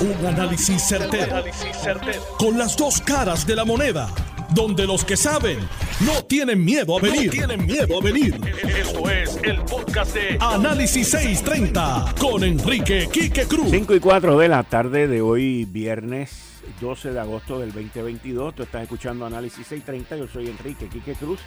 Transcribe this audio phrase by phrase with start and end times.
[0.00, 1.44] Un análisis certero,
[2.38, 4.08] Con las dos caras de la moneda.
[4.54, 5.58] Donde los que saben
[6.06, 7.30] no tienen miedo a venir.
[7.30, 8.40] tienen miedo a venir.
[8.66, 13.68] Esto es el podcast de Análisis 630 con Enrique Quique Cruz.
[13.70, 18.54] 5 y 4 de la tarde de hoy, viernes 12 de agosto del 2022.
[18.54, 20.16] Tú estás escuchando Análisis 630.
[20.16, 21.40] Yo soy Enrique Quique Cruz.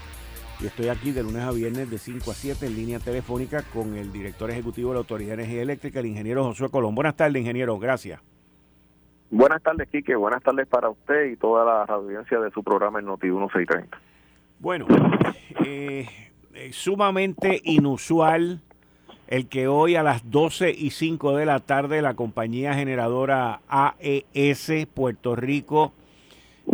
[0.60, 3.96] Y estoy aquí de lunes a viernes de 5 a 7 en línea telefónica con
[3.98, 6.94] el director ejecutivo de la Autoridad de Energía Eléctrica, el ingeniero Josué Colón.
[6.94, 7.80] Buenas tardes, ingeniero.
[7.80, 8.22] Gracias.
[9.34, 10.16] Buenas tardes, Quique.
[10.16, 13.98] Buenas tardes para usted y toda la audiencia de su programa en Noti 1630.
[14.60, 14.86] Bueno,
[15.66, 16.08] eh,
[16.70, 18.62] sumamente inusual
[19.28, 24.86] el que hoy a las 12 y 5 de la tarde la compañía generadora AES
[24.94, 25.94] Puerto Rico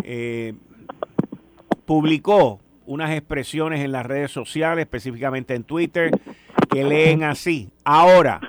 [0.04, 0.54] eh,
[1.86, 6.12] publicó unas expresiones en las redes sociales, específicamente en Twitter,
[6.70, 7.70] que leen así.
[7.86, 8.42] Ahora,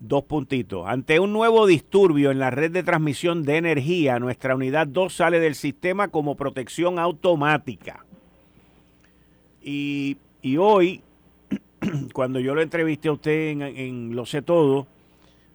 [0.00, 0.86] Dos puntitos.
[0.88, 5.40] Ante un nuevo disturbio en la red de transmisión de energía, nuestra unidad 2 sale
[5.40, 8.06] del sistema como protección automática.
[9.62, 10.16] Y,
[10.58, 11.02] hoy,
[12.14, 14.86] cuando yo lo entrevisté a usted en, en, Lo sé todo,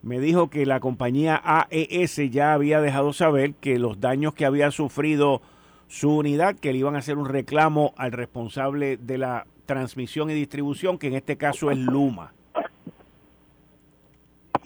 [0.04, 4.70] me dijo que la compañía AES ya había dejado saber que los daños que había
[4.70, 5.42] sufrido
[5.88, 10.36] su unidad, que le iban a hacer un reclamo al responsable de la transmisión y
[10.36, 12.35] distribución, que en este caso es Luma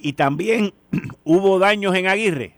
[0.02, 0.74] y también
[1.24, 2.56] hubo daños en Aguirre.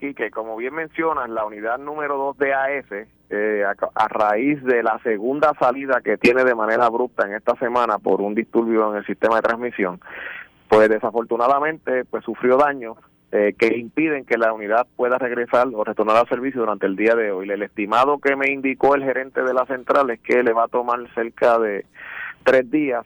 [0.00, 4.82] Sí, que como bien mencionas, la unidad número 2 de AS, eh, a, raíz de
[4.82, 8.98] la segunda salida que tiene de manera abrupta en esta semana por un disturbio en
[8.98, 10.00] el sistema de transmisión,
[10.68, 12.98] pues desafortunadamente pues sufrió daños
[13.32, 17.14] eh, que impiden que la unidad pueda regresar o retornar al servicio durante el día
[17.14, 17.50] de hoy.
[17.50, 20.68] El estimado que me indicó el gerente de la central es que le va a
[20.68, 21.84] tomar cerca de
[22.44, 23.04] tres días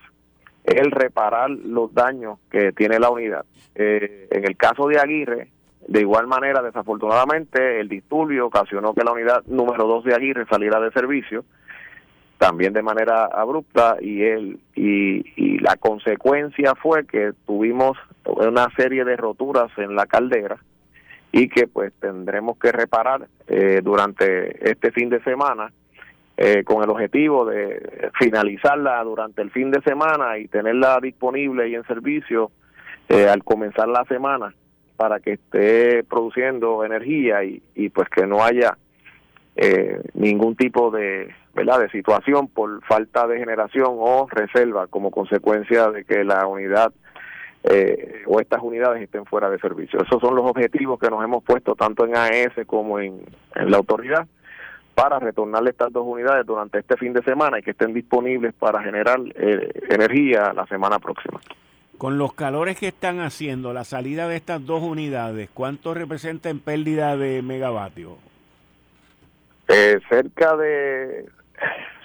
[0.70, 3.44] el reparar los daños que tiene la unidad.
[3.74, 5.48] Eh, en el caso de Aguirre,
[5.86, 10.78] de igual manera, desafortunadamente, el disturbio ocasionó que la unidad número 2 de Aguirre saliera
[10.80, 11.44] de servicio,
[12.38, 19.16] también de manera abrupta, y, él, y, la consecuencia fue que tuvimos una serie de
[19.16, 20.58] roturas en la caldera
[21.32, 25.70] y que pues tendremos que reparar eh, durante este fin de semana
[26.42, 31.74] eh, con el objetivo de finalizarla durante el fin de semana y tenerla disponible y
[31.74, 32.50] en servicio
[33.10, 34.54] eh, al comenzar la semana
[34.96, 38.78] para que esté produciendo energía y, y pues que no haya
[39.54, 45.90] eh, ningún tipo de verdad de situación por falta de generación o reserva como consecuencia
[45.90, 46.90] de que la unidad
[48.26, 50.00] o estas unidades estén fuera de servicio.
[50.02, 53.20] Esos son los objetivos que nos hemos puesto tanto en AES como en
[53.54, 54.26] la autoridad
[55.00, 58.82] para retornarle estas dos unidades durante este fin de semana y que estén disponibles para
[58.82, 61.40] generar eh, energía la semana próxima.
[61.96, 66.60] Con los calores que están haciendo, la salida de estas dos unidades, ¿cuánto representa en
[66.60, 68.12] pérdida de megavatios?
[69.68, 71.26] Eh, cerca de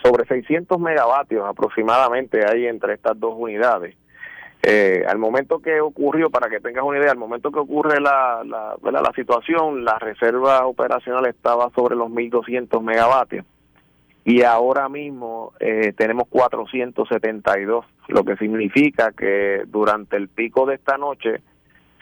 [0.01, 3.95] sobre 600 megavatios aproximadamente hay entre estas dos unidades.
[4.67, 8.41] Eh, al momento que ocurrió, para que tengas una idea, al momento que ocurre la,
[8.43, 13.45] la, la situación, la reserva operacional estaba sobre los 1.200 megavatios
[14.23, 20.97] y ahora mismo eh, tenemos 472, lo que significa que durante el pico de esta
[20.97, 21.43] noche,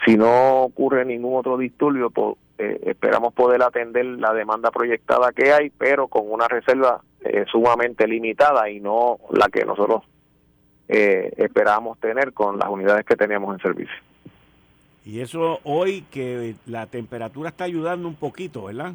[0.06, 2.13] si no ocurre ningún otro disturbio,
[2.57, 8.07] eh, esperamos poder atender la demanda proyectada que hay, pero con una reserva eh, sumamente
[8.07, 10.03] limitada y no la que nosotros
[10.95, 13.95] eh, esperábamos tener con las unidades que teníamos en servicio.
[15.03, 18.93] Y eso hoy que la temperatura está ayudando un poquito, ¿verdad?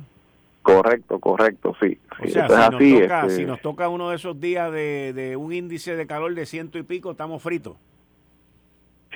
[0.62, 1.98] Correcto, correcto, sí.
[2.22, 5.52] O sea, si, nos toca, este si, nos toca, uno de esos días de, un
[5.52, 7.74] índice de calor de ciento y pico, estamos fritos.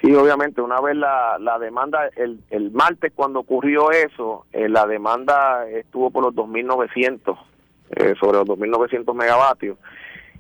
[0.00, 4.87] Sí, obviamente, una vez la, la demanda, el, el martes cuando ocurrió eso, eh, la
[4.87, 7.38] demanda estuvo por los 2.900,
[7.91, 9.78] eh, sobre los 2.900 megavatios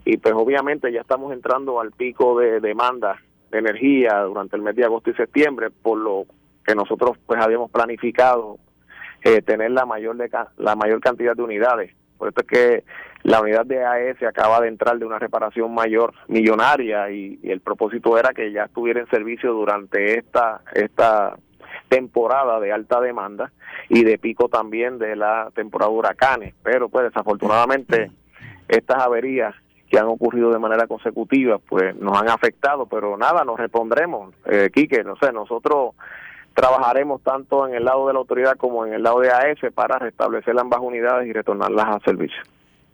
[0.04, 3.20] y pues obviamente ya estamos entrando al pico de demanda
[3.50, 6.26] de energía durante el mes de agosto y septiembre, por lo
[6.64, 8.58] que nosotros pues habíamos planificado
[9.22, 11.94] eh, tener la mayor de, la mayor cantidad de unidades.
[12.18, 12.84] Por esto es que
[13.24, 17.60] la unidad de AES acaba de entrar de una reparación mayor millonaria y, y, el
[17.60, 21.36] propósito era que ya estuviera en servicio durante esta esta
[21.88, 23.52] temporada de alta demanda
[23.88, 28.10] y de pico también de la temporada de huracanes, pero pues desafortunadamente
[28.68, 29.54] estas averías
[29.92, 34.34] que han ocurrido de manera consecutiva, pues nos han afectado, pero nada, nos repondremos.
[34.46, 35.94] Eh, Quique, no sé, nosotros
[36.54, 39.98] trabajaremos tanto en el lado de la autoridad como en el lado de AS para
[39.98, 42.40] restablecer ambas unidades y retornarlas a servicio.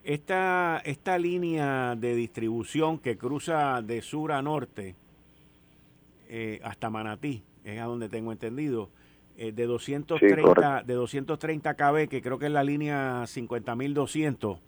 [0.03, 4.95] Esta, esta línea de distribución que cruza de sur a norte
[6.27, 8.89] eh, hasta Manatí, es a donde tengo entendido,
[9.37, 14.59] eh, de 230 de 230 kb, que creo que es la línea 50.200.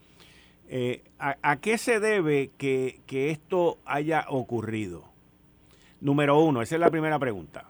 [0.74, 5.04] Eh, ¿a, qué se debe que, esto haya ocurrido?
[6.00, 7.66] Número uno, esa es la primera pregunta.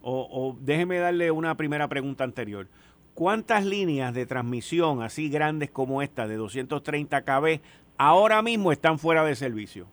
[0.00, 2.66] O, o déjeme darle una primera pregunta anterior.
[3.12, 7.60] ¿Cuántas líneas de transmisión así grandes como esta de 230 kb
[7.98, 9.86] ahora mismo están fuera de servicio?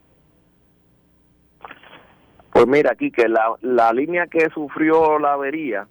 [2.54, 5.90] Pues mira, aquí que la, la línea que sufrió la avería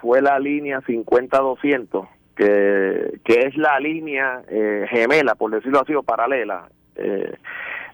[0.00, 2.06] fue la línea 50-200,
[2.36, 7.34] que, que es la línea eh, gemela, por decirlo así, o paralela, eh,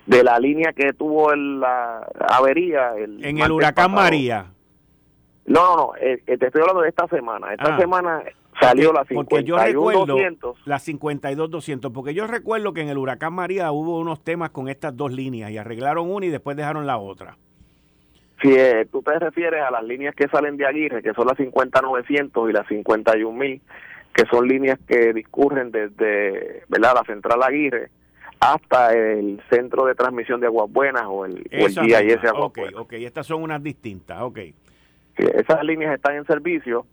[0.06, 2.94] de la línea que tuvo la avería.
[2.96, 4.46] El en el huracán María.
[5.46, 7.52] No, no, no, eh, te estoy hablando de esta semana.
[7.52, 7.78] Esta ah.
[7.78, 8.22] semana
[8.60, 10.54] salió la 52-200.
[10.64, 14.96] La 52-200, porque yo recuerdo que en el huracán María hubo unos temas con estas
[14.96, 17.36] dos líneas y arreglaron una y después dejaron la otra.
[18.40, 21.38] Si eh, tú te refieres a las líneas que salen de Aguirre, que son las
[21.38, 23.60] 50-900 y las 51.000,
[24.12, 26.94] que son líneas que discurren desde ¿verdad?
[26.94, 27.90] la central Aguirre
[28.40, 32.74] hasta el centro de transmisión de Aguas Buenas o el, o el GIS Aguas okay,
[32.74, 34.38] Ok, estas son unas distintas, ok.
[35.16, 36.86] esas líneas están en servicio.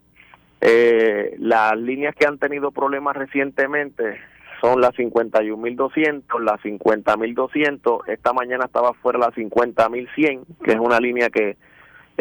[0.60, 4.18] Eh, las líneas que han tenido problemas recientemente
[4.60, 8.08] son las 51.200, las 50.200.
[8.08, 11.56] Esta mañana estaba fuera la 50.100, que es una línea que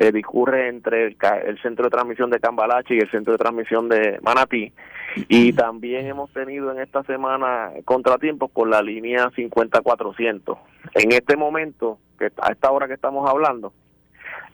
[0.02, 4.18] eh, discurre entre el, centro de transmisión de Cambalache y el centro de transmisión de
[4.22, 4.72] Manatí.
[5.28, 10.58] Y también hemos tenido en esta semana contratiempos con la línea 50.400.
[10.94, 13.74] En este momento, que a esta hora que estamos hablando,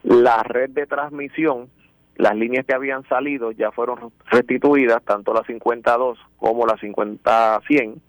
[0.02, 1.70] la red de transmisión
[2.16, 8.00] las líneas que habían salido ya fueron restituidas, tanto la 52 como la 50-100,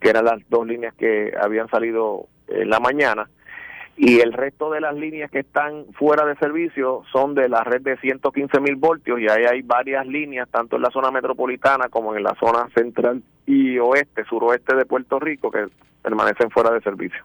[0.00, 3.28] que eran las dos líneas que habían salido en la mañana,
[3.98, 7.82] y el resto de las líneas que están fuera de servicio son de la red
[7.82, 12.14] de 115 mil voltios, y ahí hay varias líneas, tanto en la zona metropolitana como
[12.14, 15.66] en la zona central y oeste, suroeste de Puerto Rico, que
[16.00, 17.24] permanecen fuera de servicio.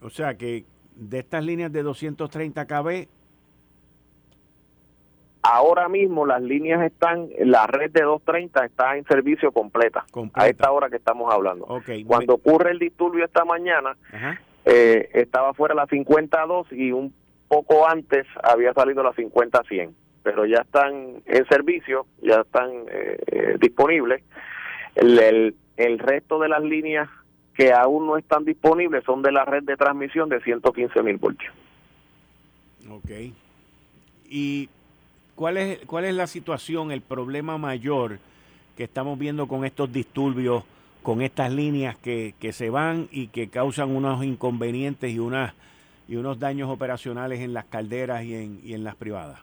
[0.00, 0.64] O sea que
[0.96, 3.08] de estas líneas de 230 kb,
[5.42, 10.04] Ahora mismo las líneas están, la red de 230 está en servicio completa,
[10.34, 11.66] a esta hora que estamos hablando.
[12.06, 13.96] Cuando ocurre el disturbio esta mañana,
[14.64, 17.12] eh, estaba fuera la 52 y un
[17.48, 19.92] poco antes había salido la 50-100,
[20.22, 24.22] pero ya están en servicio, ya están eh, eh, disponibles.
[24.94, 27.08] El, el, resto de las líneas
[27.54, 31.52] que aún no están disponibles son de la red de transmisión de 115 mil voltios.
[32.88, 33.10] Ok.
[34.30, 34.68] Y
[35.42, 38.20] ¿Cuál es, ¿Cuál es la situación, el problema mayor
[38.76, 40.62] que estamos viendo con estos disturbios,
[41.02, 45.52] con estas líneas que, que se van y que causan unos inconvenientes y, unas,
[46.06, 49.40] y unos daños operacionales en las calderas y en, y en las privadas?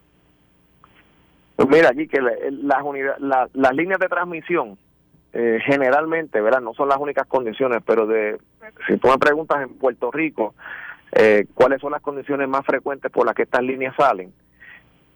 [1.58, 4.78] Pues mira, aquí que las, las líneas de transmisión
[5.34, 6.62] eh, generalmente, ¿verdad?
[6.62, 8.38] No son las únicas condiciones, pero de
[8.88, 10.56] si tú me preguntas en Puerto Rico,
[11.12, 14.32] eh, ¿cuáles son las condiciones más frecuentes por las que estas líneas salen?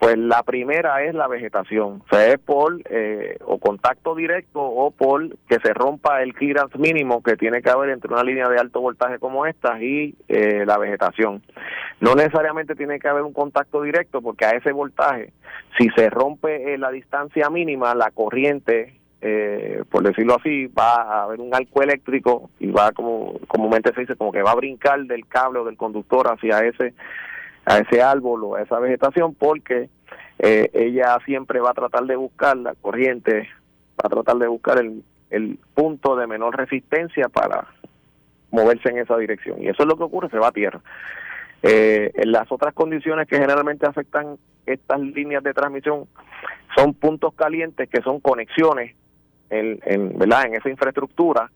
[0.03, 4.91] Pues la primera es la vegetación, o sea, es por eh, o contacto directo o
[4.91, 8.59] por que se rompa el clearance mínimo que tiene que haber entre una línea de
[8.59, 11.41] alto voltaje como esta y eh, la vegetación.
[12.01, 15.31] No necesariamente tiene que haber un contacto directo porque a ese voltaje,
[15.77, 18.99] si se rompe eh, la distancia mínima, la corriente
[19.89, 24.17] por decirlo así, va a haber un arco eléctrico y va, como comúnmente se dice,
[24.17, 26.93] como que va a brincar del cable o del conductor hacia ese
[27.65, 29.89] a ese árbol o a esa vegetación porque
[30.39, 33.49] eh, ella siempre va a tratar de buscar la corriente,
[33.91, 37.67] va a tratar de buscar el, el punto de menor resistencia para
[38.51, 39.61] moverse en esa dirección.
[39.61, 40.81] Y eso es lo que ocurre, se va a tierra.
[41.63, 46.05] Eh, las otras condiciones que generalmente afectan estas líneas de transmisión
[46.75, 48.95] son puntos calientes que son conexiones
[49.49, 50.47] en, en, ¿verdad?
[50.47, 51.49] en esa infraestructura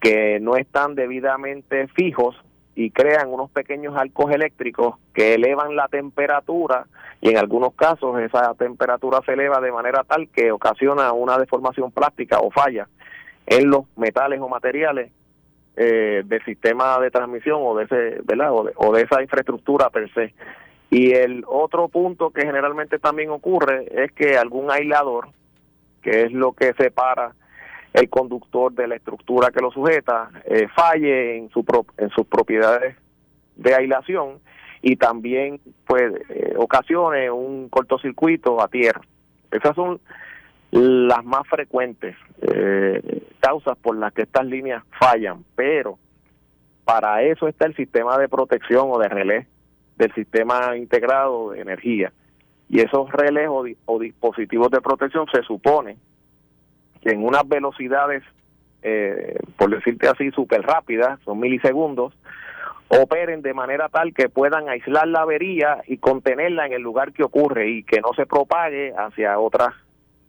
[0.00, 2.36] que no están debidamente fijos
[2.78, 6.86] y crean unos pequeños arcos eléctricos que elevan la temperatura
[7.20, 11.90] y en algunos casos esa temperatura se eleva de manera tal que ocasiona una deformación
[11.90, 12.86] plástica o falla
[13.46, 15.10] en los metales o materiales
[15.74, 18.52] eh, del sistema de transmisión o de ese ¿verdad?
[18.52, 20.32] O de, esa infraestructura per se
[20.88, 25.30] y el otro punto que generalmente también ocurre es que algún aislador
[26.00, 27.32] que es lo que separa
[27.92, 31.64] el conductor de la estructura que lo sujeta eh, falle en, su
[31.96, 32.96] en sus propiedades
[33.56, 34.40] de aislación
[34.82, 39.00] y también pues eh, ocasione un cortocircuito a tierra.
[39.50, 40.00] Esas son
[40.70, 45.98] las más frecuentes eh, causas por las que estas líneas fallan, pero
[46.84, 49.46] para eso está el sistema de protección o de relé
[49.96, 52.12] del sistema integrado de energía.
[52.68, 55.96] Y esos relés o, dispositivos de protección se supone
[57.00, 58.22] que en unas velocidades,
[58.82, 62.14] eh, por decirte así, súper rápidas, son milisegundos,
[62.88, 67.22] operen de manera tal que puedan aislar la avería y contenerla en el lugar que
[67.22, 69.74] ocurre y que no se propague hacia otras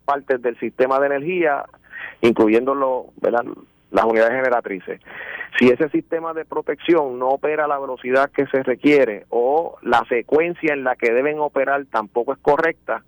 [0.05, 1.63] partes del sistema de energía,
[2.21, 4.99] incluyendo las unidades generatrices.
[5.57, 10.03] Si ese sistema de protección no opera a la velocidad que se requiere o la
[10.09, 13.03] secuencia en la que deben operar tampoco es correcta,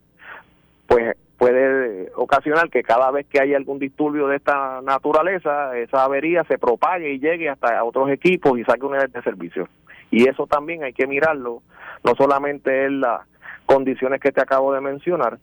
[0.87, 6.43] pues puede ocasionar que cada vez que haya algún disturbio de esta naturaleza, esa avería
[6.43, 9.67] se propague y llegue hasta otros equipos y saque unidades de servicio.
[10.11, 11.63] Y eso también hay que mirarlo,
[12.03, 13.21] no solamente en las
[13.65, 15.39] condiciones que te acabo de mencionar,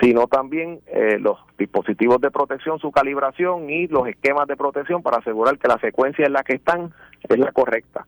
[0.00, 5.18] sino también eh, los dispositivos de protección, su calibración y los esquemas de protección para
[5.18, 6.94] asegurar que la secuencia en la que están
[7.28, 8.06] es la correcta.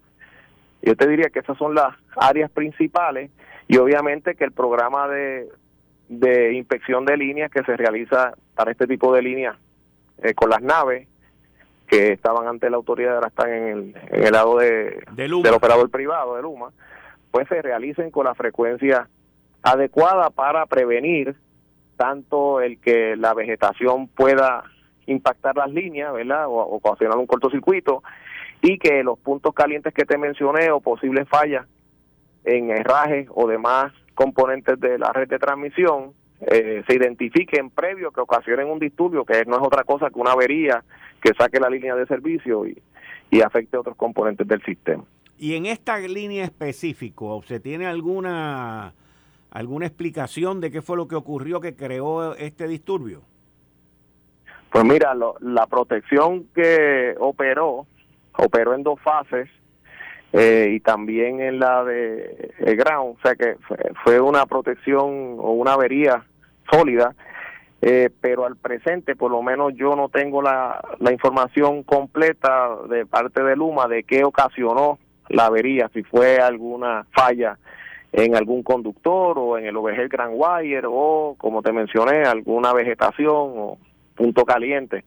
[0.80, 3.30] Yo te diría que esas son las áreas principales
[3.68, 5.50] y obviamente que el programa de
[6.08, 9.56] de inspección de líneas que se realiza para este tipo de líneas
[10.22, 11.08] eh, con las naves
[11.86, 15.90] que estaban ante la autoridad, ahora están en el, en el lado de, del operador
[15.90, 16.70] privado de Luma,
[17.30, 19.08] pues se realicen con la frecuencia
[19.62, 21.36] adecuada para prevenir
[21.96, 24.64] tanto el que la vegetación pueda
[25.06, 26.46] impactar las líneas, ¿verdad?
[26.46, 28.02] O, o ocasionar un cortocircuito
[28.62, 31.66] y que los puntos calientes que te mencioné o posibles fallas
[32.44, 38.20] en herrajes o demás componentes de la red de transmisión eh, se identifiquen previo que
[38.20, 40.82] ocasionen un disturbio, que no es otra cosa que una avería
[41.22, 42.82] que saque la línea de servicio y,
[43.30, 45.04] y afecte otros componentes del sistema.
[45.38, 48.92] Y en esta línea específico, ¿se tiene alguna
[49.50, 53.22] alguna explicación de qué fue lo que ocurrió que creó este disturbio?
[54.70, 57.86] Pues mira, la protección que operó,
[58.36, 59.48] operó en dos fases,
[60.32, 63.56] eh, y también en la de el ground, o sea que
[64.02, 66.24] fue, una protección o una avería
[66.70, 67.14] sólida,
[67.80, 70.80] eh, pero al presente por lo menos yo no tengo la,
[71.10, 77.58] información completa de parte de Luma de qué ocasionó la avería, si fue alguna falla
[78.12, 83.52] en algún conductor o en el OVG Grand Wire o, como te mencioné, alguna vegetación
[83.56, 83.78] o
[84.14, 85.04] punto caliente.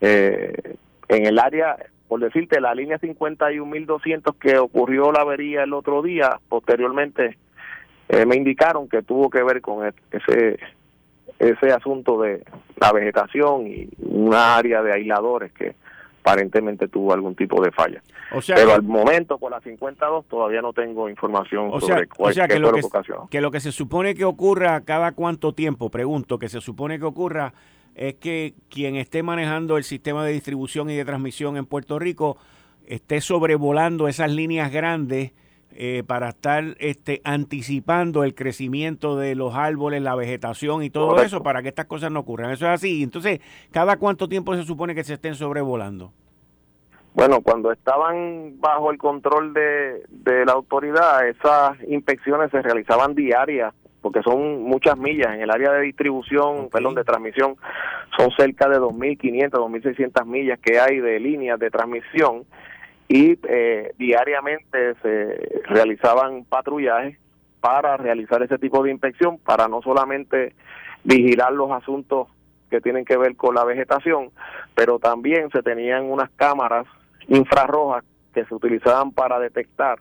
[0.00, 0.76] Eh,
[1.08, 1.76] en el área
[2.12, 7.38] por decirte, la línea 51.200 que ocurrió la avería el otro día, posteriormente
[8.06, 10.58] eh, me indicaron que tuvo que ver con e-, ese
[11.38, 12.44] ese asunto de
[12.76, 15.74] la vegetación y una área de aisladores que
[16.20, 18.02] aparentemente tuvo algún tipo de falla.
[18.46, 22.82] Pero al momento con la 52 todavía no tengo información sobre cuál que lo que,
[23.30, 27.06] que lo que se supone que ocurra cada cuánto tiempo, pregunto, que se supone que
[27.06, 27.54] ocurra
[27.94, 32.36] es que quien esté manejando el sistema de distribución y de transmisión en Puerto Rico
[32.86, 35.32] esté sobrevolando esas líneas grandes
[35.74, 41.42] eh, para estar este, anticipando el crecimiento de los árboles, la vegetación y todo eso
[41.42, 42.50] para que estas cosas no ocurran.
[42.50, 43.02] Eso es así.
[43.02, 46.12] Entonces, ¿cada cuánto tiempo se supone que se estén sobrevolando?
[47.14, 53.74] Bueno, cuando estaban bajo el control de, de la autoridad, esas inspecciones se realizaban diarias
[54.02, 55.34] porque son muchas millas.
[55.34, 57.56] En el área de distribución, perdón, de transmisión,
[58.16, 62.44] son cerca de 2.500, 2.600 millas que hay de líneas de transmisión
[63.08, 67.16] y eh, diariamente se realizaban patrullajes
[67.60, 70.54] para realizar ese tipo de inspección, para no solamente
[71.04, 72.28] vigilar los asuntos
[72.70, 74.30] que tienen que ver con la vegetación,
[74.74, 76.86] pero también se tenían unas cámaras
[77.28, 78.02] infrarrojas
[78.34, 80.00] que se utilizaban para detectar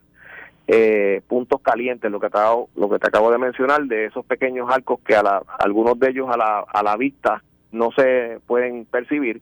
[0.74, 2.38] eh, puntos calientes, lo que, te,
[2.76, 6.12] lo que te acabo de mencionar, de esos pequeños arcos que a la, algunos de
[6.12, 9.42] ellos a la, a la vista no se pueden percibir,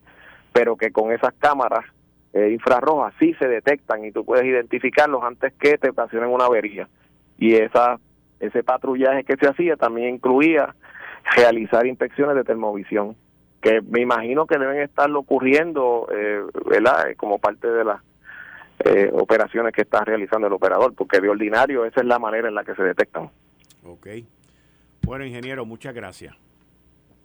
[0.51, 1.85] pero que con esas cámaras
[2.33, 6.89] eh, infrarrojas sí se detectan y tú puedes identificarlos antes que te ocasionen una avería.
[7.37, 7.99] Y esa
[8.39, 10.73] ese patrullaje que se hacía también incluía
[11.35, 13.15] realizar inspecciones de termovisión,
[13.61, 17.05] que me imagino que deben estar ocurriendo, eh, ¿verdad?
[17.17, 18.01] Como parte de la
[18.85, 22.55] eh, operaciones que está realizando el operador, porque de ordinario esa es la manera en
[22.55, 23.29] la que se detectan.
[23.83, 24.07] Ok.
[25.01, 26.35] Bueno, ingeniero, muchas gracias.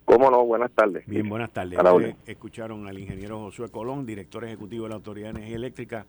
[0.05, 0.45] ¿Cómo no?
[0.45, 1.07] Buenas tardes.
[1.07, 1.79] Bien, buenas tardes.
[2.27, 6.07] escucharon al ingeniero Josué Colón, director ejecutivo de la Autoridad de Energía Eléctrica.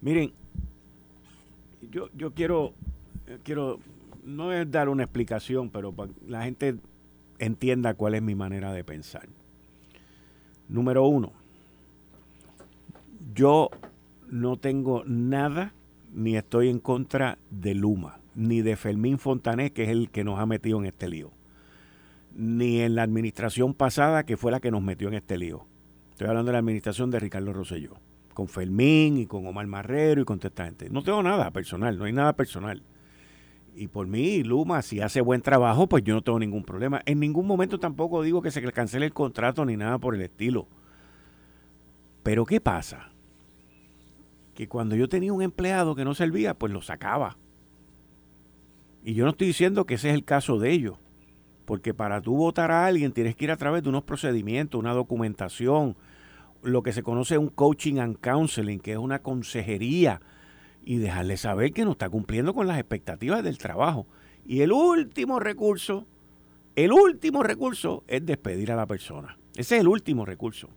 [0.00, 0.32] Miren,
[1.90, 2.72] yo, yo quiero,
[3.42, 3.80] quiero,
[4.24, 6.76] no es dar una explicación, pero para que la gente
[7.38, 9.26] entienda cuál es mi manera de pensar.
[10.68, 11.32] Número uno,
[13.34, 13.68] yo
[14.34, 15.74] no tengo nada
[16.12, 20.40] ni estoy en contra de Luma, ni de Fermín Fontané, que es el que nos
[20.40, 21.30] ha metido en este lío,
[22.34, 25.66] ni en la administración pasada, que fue la que nos metió en este lío.
[26.10, 27.94] Estoy hablando de la administración de Ricardo Rosselló,
[28.32, 30.90] con Fermín y con Omar Marrero y con toda gente.
[30.90, 32.82] No tengo nada personal, no hay nada personal.
[33.76, 37.02] Y por mí, Luma, si hace buen trabajo, pues yo no tengo ningún problema.
[37.06, 40.66] En ningún momento tampoco digo que se cancele el contrato ni nada por el estilo.
[42.24, 43.13] Pero ¿qué pasa?
[44.54, 47.36] Que cuando yo tenía un empleado que no servía, pues lo sacaba.
[49.04, 50.98] Y yo no estoy diciendo que ese es el caso de ellos.
[51.64, 54.92] Porque para tú votar a alguien tienes que ir a través de unos procedimientos, una
[54.92, 55.96] documentación,
[56.62, 60.20] lo que se conoce un coaching and counseling, que es una consejería,
[60.84, 64.06] y dejarle saber que no está cumpliendo con las expectativas del trabajo.
[64.46, 66.06] Y el último recurso,
[66.76, 69.38] el último recurso es despedir a la persona.
[69.56, 70.68] Ese es el último recurso.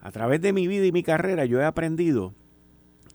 [0.00, 2.34] A través de mi vida y mi carrera yo he aprendido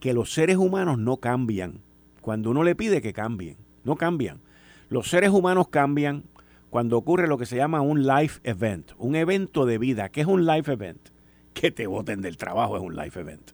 [0.06, 1.82] que los seres humanos no cambian
[2.22, 3.58] cuando uno le pide que cambien.
[3.84, 4.40] No cambian.
[4.88, 6.26] Los seres humanos cambian
[6.70, 10.10] cuando ocurre lo que se llama un life event, un evento de vida.
[10.10, 11.10] ¿Qué es un life event?
[11.56, 13.50] Que te voten del trabajo es un life event.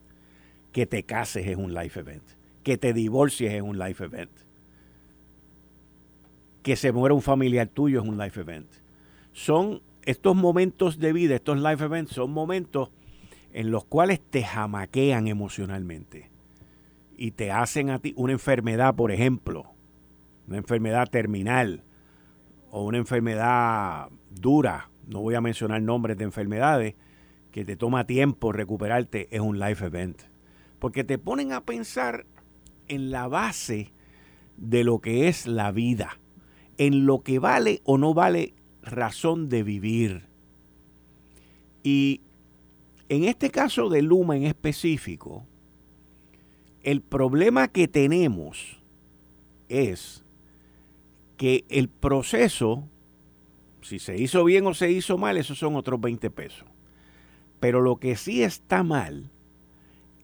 [0.74, 2.24] Que te cases es un life event.
[2.64, 4.32] Que te divorcies es un life event.
[6.64, 8.68] Que se muera un familiar tuyo es un life event.
[9.32, 12.90] Son estos momentos de vida, estos life events, son momentos
[13.54, 16.31] en los cuales te jamaquean emocionalmente
[17.22, 19.76] y te hacen a ti una enfermedad, por ejemplo,
[20.48, 21.84] una enfermedad terminal,
[22.72, 26.96] o una enfermedad dura, no voy a mencionar nombres de enfermedades,
[27.52, 30.20] que te toma tiempo recuperarte, es un life event.
[30.80, 32.26] Porque te ponen a pensar
[32.88, 33.94] en la base
[34.58, 36.18] de lo que es la vida,
[36.80, 40.26] en lo que vale o no vale razón de vivir.
[41.84, 42.22] Y
[43.10, 45.46] en este caso de Luma en específico,
[46.84, 48.80] el problema que tenemos
[49.70, 50.24] es
[51.38, 52.88] que el proceso,
[53.82, 56.68] si se hizo bien o se hizo mal, esos son otros 20 pesos.
[57.60, 59.30] Pero lo que sí está mal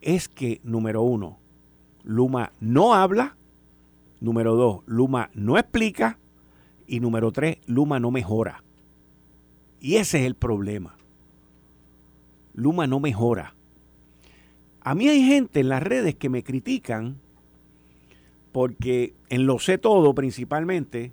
[0.00, 1.38] es que, número uno,
[2.02, 3.36] Luma no habla,
[4.20, 6.18] número dos, Luma no explica
[6.86, 8.62] y número tres, Luma no mejora.
[9.80, 10.96] Y ese es el problema.
[12.54, 13.54] Luma no mejora.
[14.88, 17.20] A mí hay gente en las redes que me critican
[18.52, 21.12] porque en lo sé todo principalmente,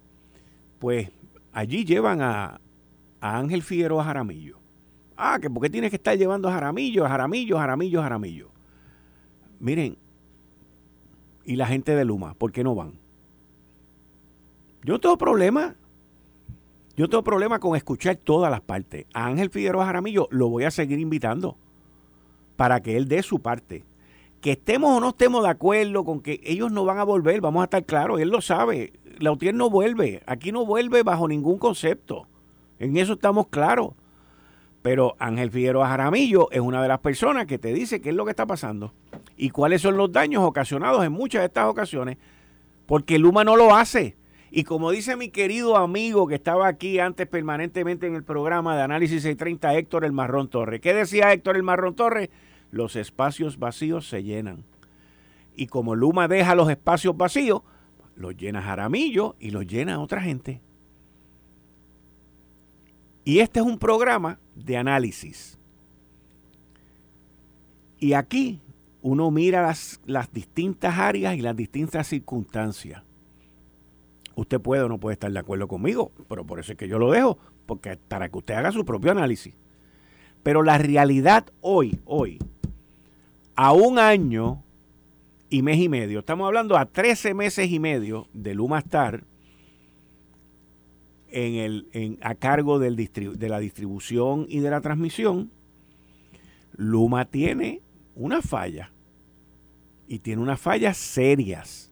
[0.80, 1.12] pues
[1.52, 2.62] allí llevan a,
[3.20, 4.60] Ángel Figueroa Jaramillo.
[5.18, 8.50] Ah, que porque tienes que estar llevando a Jaramillo, a Jaramillo, Jaramillo, Jaramillo.
[9.60, 9.98] Miren,
[11.44, 12.94] y la gente de Luma, ¿por qué no van?
[14.86, 15.76] Yo no tengo problema.
[16.96, 19.06] Yo tengo problema con escuchar todas las partes.
[19.14, 21.58] A Ángel Figueroa Jaramillo lo voy a seguir invitando
[22.56, 23.84] para que él dé su parte
[24.46, 27.62] que estemos o no estemos de acuerdo con que ellos no van a volver, vamos
[27.62, 31.58] a estar claros, él lo sabe, la UTIER no vuelve, aquí no vuelve bajo ningún
[31.58, 32.28] concepto,
[32.78, 33.94] en eso estamos claros.
[34.84, 38.24] Pero Ángel Figueroa Jaramillo es una de las personas que te dice qué es lo
[38.24, 38.94] que está pasando
[39.36, 42.20] y cuáles son los daños ocasionados en muchas de estas ocasiones,
[42.86, 44.16] porque Luma no lo hace.
[44.58, 48.84] Y como dice mi querido amigo que estaba aquí antes permanentemente en el programa de
[48.84, 50.80] Análisis 630, Héctor El Marrón Torres.
[50.80, 52.30] ¿Qué decía Héctor El Marrón Torres?
[52.72, 54.64] los espacios vacíos se llenan.
[55.56, 57.64] Y como Luma deja los espacios vacíos,
[58.16, 60.62] los llena Jaramillo y los llena otra gente.
[63.24, 65.58] Y este es un programa de análisis.
[68.00, 68.62] Y aquí
[69.02, 73.04] uno mira las, las distintas áreas y las distintas circunstancias.
[74.36, 77.00] Usted puede o no puede estar de acuerdo conmigo, pero por eso es que yo
[77.00, 79.56] lo dejo, porque para que usted haga su propio análisis.
[80.44, 82.40] Pero la realidad hoy, hoy,
[83.56, 84.64] a un año
[85.50, 89.24] y mes y medio, estamos hablando a 13 meses y medio de Luma Star
[91.30, 95.52] en el, a cargo de la distribución y de la transmisión,
[96.78, 97.82] Luma tiene
[98.16, 98.92] una falla
[100.08, 101.92] y tiene unas fallas serias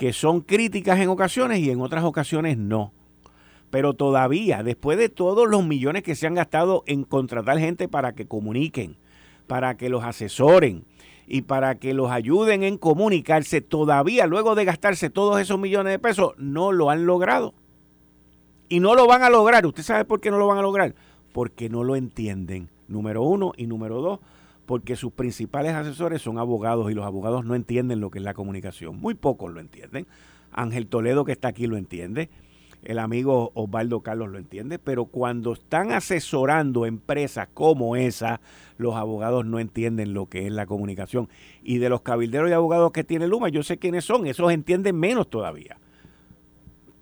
[0.00, 2.90] que son críticas en ocasiones y en otras ocasiones no.
[3.68, 8.14] Pero todavía, después de todos los millones que se han gastado en contratar gente para
[8.14, 8.96] que comuniquen,
[9.46, 10.84] para que los asesoren
[11.26, 15.98] y para que los ayuden en comunicarse, todavía luego de gastarse todos esos millones de
[15.98, 17.52] pesos, no lo han logrado.
[18.70, 19.66] Y no lo van a lograr.
[19.66, 20.94] ¿Usted sabe por qué no lo van a lograr?
[21.34, 23.52] Porque no lo entienden, número uno.
[23.54, 24.20] Y número dos,
[24.70, 28.34] porque sus principales asesores son abogados y los abogados no entienden lo que es la
[28.34, 29.00] comunicación.
[29.00, 30.06] Muy pocos lo entienden.
[30.52, 32.30] Ángel Toledo, que está aquí, lo entiende
[32.82, 38.40] el amigo Osvaldo Carlos lo entiende, pero cuando están asesorando empresas como esa,
[38.78, 41.28] los abogados no entienden lo que es la comunicación.
[41.62, 44.96] Y de los cabilderos y abogados que tiene Luma, yo sé quiénes son, esos entienden
[44.96, 45.78] menos todavía,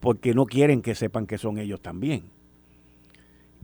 [0.00, 2.24] porque no quieren que sepan que son ellos también.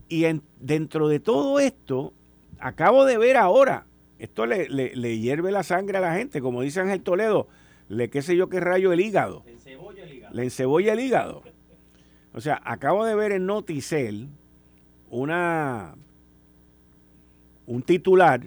[0.09, 0.25] Y
[0.61, 2.13] dentro de todo esto,
[2.61, 3.87] acabo de ver ahora,
[4.25, 7.49] esto le, le hierve la sangre a la gente, como dice Ángel Toledo,
[7.89, 9.43] le qué sé yo qué rayo el hígado.
[9.45, 10.35] Le encebolla el hígado.
[10.35, 11.43] Le encebolla el hígado.
[12.33, 14.29] O sea, acabo de ver en Noticel
[15.09, 15.95] una
[17.67, 18.43] un titular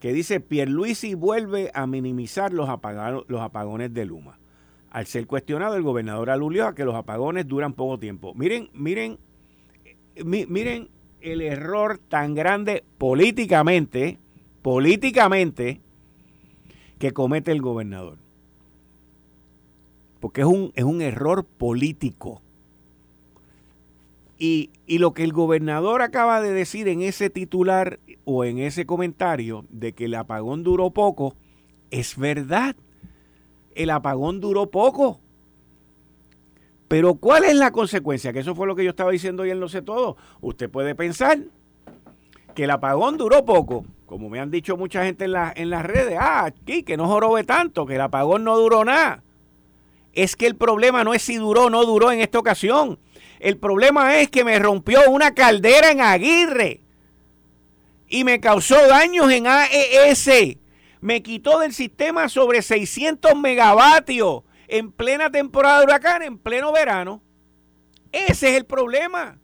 [0.00, 2.68] que dice Pierluisi vuelve a minimizar los,
[3.28, 4.38] los apagones de Luma.
[4.90, 8.34] Al ser cuestionado el gobernador alulió a que los apagones duran poco tiempo.
[8.34, 9.18] Miren, miren,
[10.24, 10.88] miren
[11.20, 14.18] el error tan grande políticamente,
[14.66, 15.80] políticamente,
[16.98, 18.18] que comete el gobernador.
[20.18, 22.42] Porque es un, es un error político.
[24.40, 29.66] Y, lo que el gobernador acaba de decir en ese titular o en ese comentario
[29.70, 31.36] de que el apagón duró poco,
[31.92, 32.74] es verdad.
[33.76, 35.20] El apagón duró poco.
[36.88, 38.32] Pero ¿cuál es la consecuencia?
[38.32, 40.16] Que eso fue lo que yo estaba diciendo y él no sé todo.
[40.40, 41.38] Usted puede pensar
[42.56, 46.16] que el apagón duró poco, como me han dicho mucha gente en, en las redes,
[46.18, 49.22] ah, aquí que no jorobe tanto, que el apagón no duró nada.
[50.12, 52.98] Es que el problema no es si duró o no duró en esta ocasión.
[53.38, 56.80] El problema es que me rompió una caldera en Aguirre
[58.08, 60.56] y me causó daños en AES.
[61.00, 67.22] Me quitó del sistema sobre 600 megavatios en plena temporada de huracán, en pleno verano.
[68.12, 69.38] Ese es el problema.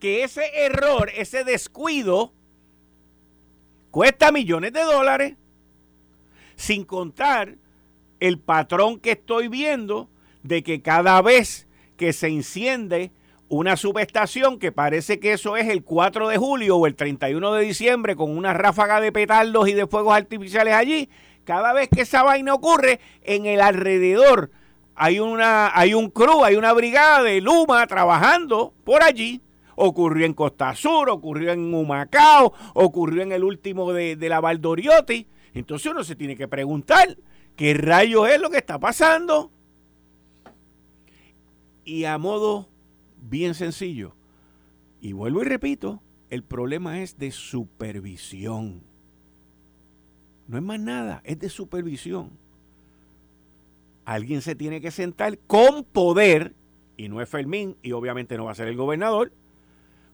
[0.00, 2.32] Que ese error, ese descuido,
[3.90, 5.34] cuesta millones de dólares.
[6.56, 7.56] Sin contar
[8.20, 10.08] el patrón que estoy viendo
[10.42, 13.12] de que cada vez que se enciende
[13.48, 17.64] una subestación que parece que eso es el 4 de julio o el 31 de
[17.64, 21.10] diciembre con una ráfaga de petardos y de fuegos artificiales allí.
[21.44, 24.50] Cada vez que esa vaina ocurre, en el alrededor
[24.94, 29.40] hay, una, hay un crew, hay una brigada de Luma trabajando por allí.
[29.76, 35.26] Ocurrió en Costa Sur, ocurrió en Humacao, ocurrió en el último de, de la Valdoriotti.
[35.54, 37.16] Entonces uno se tiene que preguntar,
[37.56, 39.50] ¿qué rayos es lo que está pasando?
[41.84, 42.68] Y a modo
[43.20, 44.14] bien sencillo.
[45.00, 48.82] Y vuelvo y repito, el problema es de supervisión.
[50.46, 52.30] No es más nada, es de supervisión.
[54.04, 56.54] Alguien se tiene que sentar con poder,
[56.96, 59.32] y no es Fermín, y obviamente no va a ser el gobernador,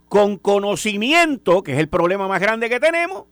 [0.08, 3.24] con conocimiento, que es el problema más grande que tenemos,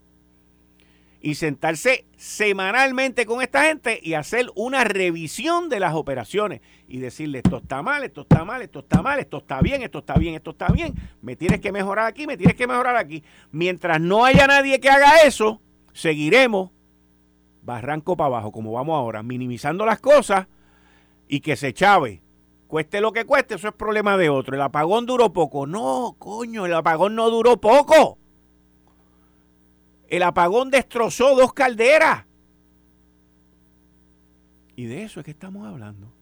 [1.25, 7.39] y sentarse semanalmente con esta gente y hacer una revisión de las operaciones y decirle
[7.39, 10.35] esto está mal, esto está mal, esto está mal, esto está bien, esto está bien,
[10.35, 13.25] esto está bien, me tienes que mejorar aquí, me tienes que mejorar aquí.
[13.53, 15.63] Mientras no haya nadie que haga eso,
[15.95, 16.73] seguiremos
[17.63, 20.47] barranco para abajo, como vamos ahora, minimizando las cosas
[21.27, 22.21] y que se chave.
[22.75, 24.57] Cueste lo que cueste, eso es problema de otro.
[24.57, 25.65] El apagón duró poco.
[25.65, 28.19] No, coño, el apagón no duró poco.
[30.09, 32.27] El apagón destrozó dos calderas.
[34.75, 36.13] Y de eso es que estamos hablando.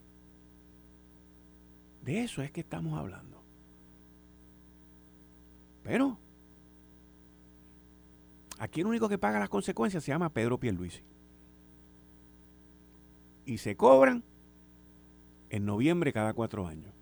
[2.03, 3.43] De eso es que estamos hablando.
[5.83, 6.19] Pero
[8.59, 11.03] aquí el único que paga las consecuencias se llama Pedro Pierluisi.
[13.47, 14.23] Y se cobran
[15.53, 16.93] en noviembre cada cuatro años.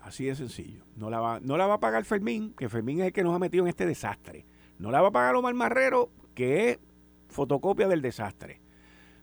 [0.00, 0.84] Así de sencillo.
[0.94, 3.34] No la, va, no la va a pagar Fermín, que Fermín es el que nos
[3.34, 4.44] ha metido en este desastre.
[4.78, 6.78] No la va a pagar Omar Marrero, que es
[7.28, 8.60] fotocopia del desastre.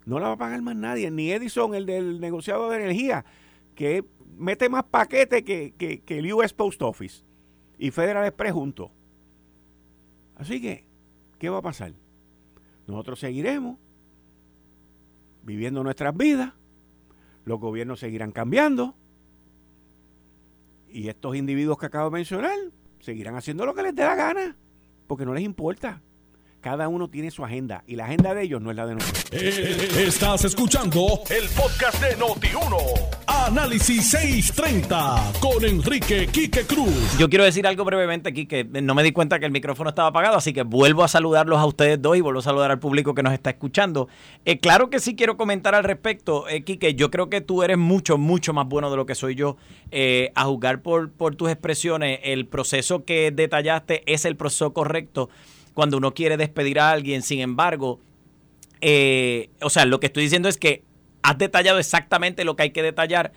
[0.06, 3.24] No la va a pagar más nadie, ni Edison, el del negociado de energía,
[3.76, 4.04] que
[4.36, 7.24] mete más paquete que, que, el US Post Office
[7.78, 8.90] y Federal Express juntos.
[10.36, 10.84] Así que,
[11.38, 11.94] ¿qué va a pasar?
[12.88, 13.78] Nosotros seguiremos
[15.44, 16.54] viviendo nuestras vidas,
[17.46, 18.96] los gobiernos seguirán cambiando
[20.90, 22.58] y estos individuos que acabo de mencionar
[23.00, 24.56] seguirán haciendo lo que les dé la gana
[25.08, 26.02] porque no les importa.
[26.64, 29.26] Cada uno tiene su agenda y la agenda de ellos no es la de nosotros.
[29.34, 32.78] Eh, estás escuchando el podcast de Noti1.
[33.28, 37.18] Análisis 630 con Enrique Quique Cruz.
[37.20, 38.64] Yo quiero decir algo brevemente, Quique.
[38.64, 41.66] No me di cuenta que el micrófono estaba apagado, así que vuelvo a saludarlos a
[41.66, 44.08] ustedes dos y vuelvo a saludar al público que nos está escuchando.
[44.46, 46.96] Eh, claro que sí quiero comentar al respecto, eh, Quique.
[46.96, 49.58] Yo creo que tú eres mucho, mucho más bueno de lo que soy yo
[49.92, 52.22] eh, a juzgar por, por tus expresiones.
[52.24, 55.30] El proceso que detallaste es el proceso correcto
[55.74, 57.22] cuando uno quiere despedir a alguien.
[57.22, 58.00] Sin embargo,
[58.82, 60.84] eh, o sea, lo que estoy diciendo es que
[61.22, 63.32] has detallado exactamente lo que hay que detallar,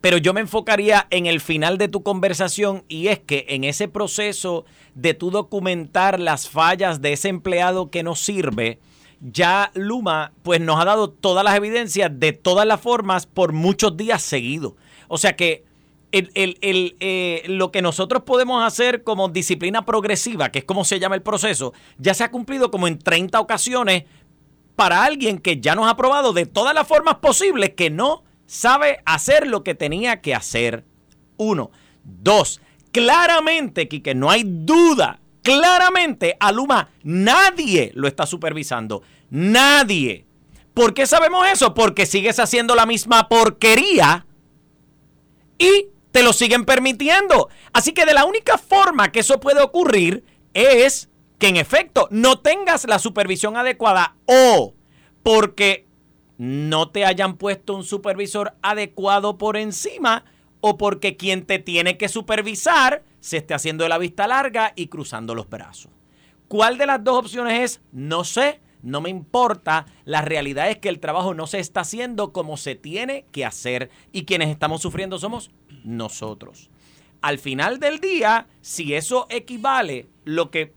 [0.00, 3.88] pero yo me enfocaría en el final de tu conversación y es que en ese
[3.88, 8.78] proceso de tu documentar las fallas de ese empleado que no sirve,
[9.20, 13.96] ya Luma pues nos ha dado todas las evidencias de todas las formas por muchos
[13.98, 14.72] días seguidos.
[15.08, 15.65] O sea que
[16.12, 21.14] el, eh, lo que nosotros podemos hacer como disciplina progresiva, que es como se llama
[21.14, 24.04] el proceso, ya se ha cumplido como en 30 ocasiones
[24.76, 29.00] para alguien que ya nos ha probado de todas las formas posibles que no sabe
[29.04, 30.84] hacer lo que tenía que hacer.
[31.36, 31.70] Uno.
[32.04, 32.60] Dos.
[32.92, 35.20] Claramente, Quique, no hay duda.
[35.42, 39.02] Claramente, Aluma, nadie lo está supervisando.
[39.30, 40.26] Nadie.
[40.74, 41.74] ¿Por qué sabemos eso?
[41.74, 44.26] Porque sigues haciendo la misma porquería
[45.58, 45.86] y
[46.16, 47.50] te lo siguen permitiendo.
[47.74, 50.24] Así que de la única forma que eso puede ocurrir
[50.54, 54.72] es que en efecto no tengas la supervisión adecuada o
[55.22, 55.86] porque
[56.38, 60.24] no te hayan puesto un supervisor adecuado por encima
[60.62, 64.86] o porque quien te tiene que supervisar se esté haciendo de la vista larga y
[64.86, 65.92] cruzando los brazos.
[66.48, 67.82] ¿Cuál de las dos opciones es?
[67.92, 69.84] No sé, no me importa.
[70.06, 73.90] La realidad es que el trabajo no se está haciendo como se tiene que hacer
[74.12, 75.50] y quienes estamos sufriendo somos
[75.86, 76.70] nosotros.
[77.22, 80.74] Al final del día, si eso equivale lo que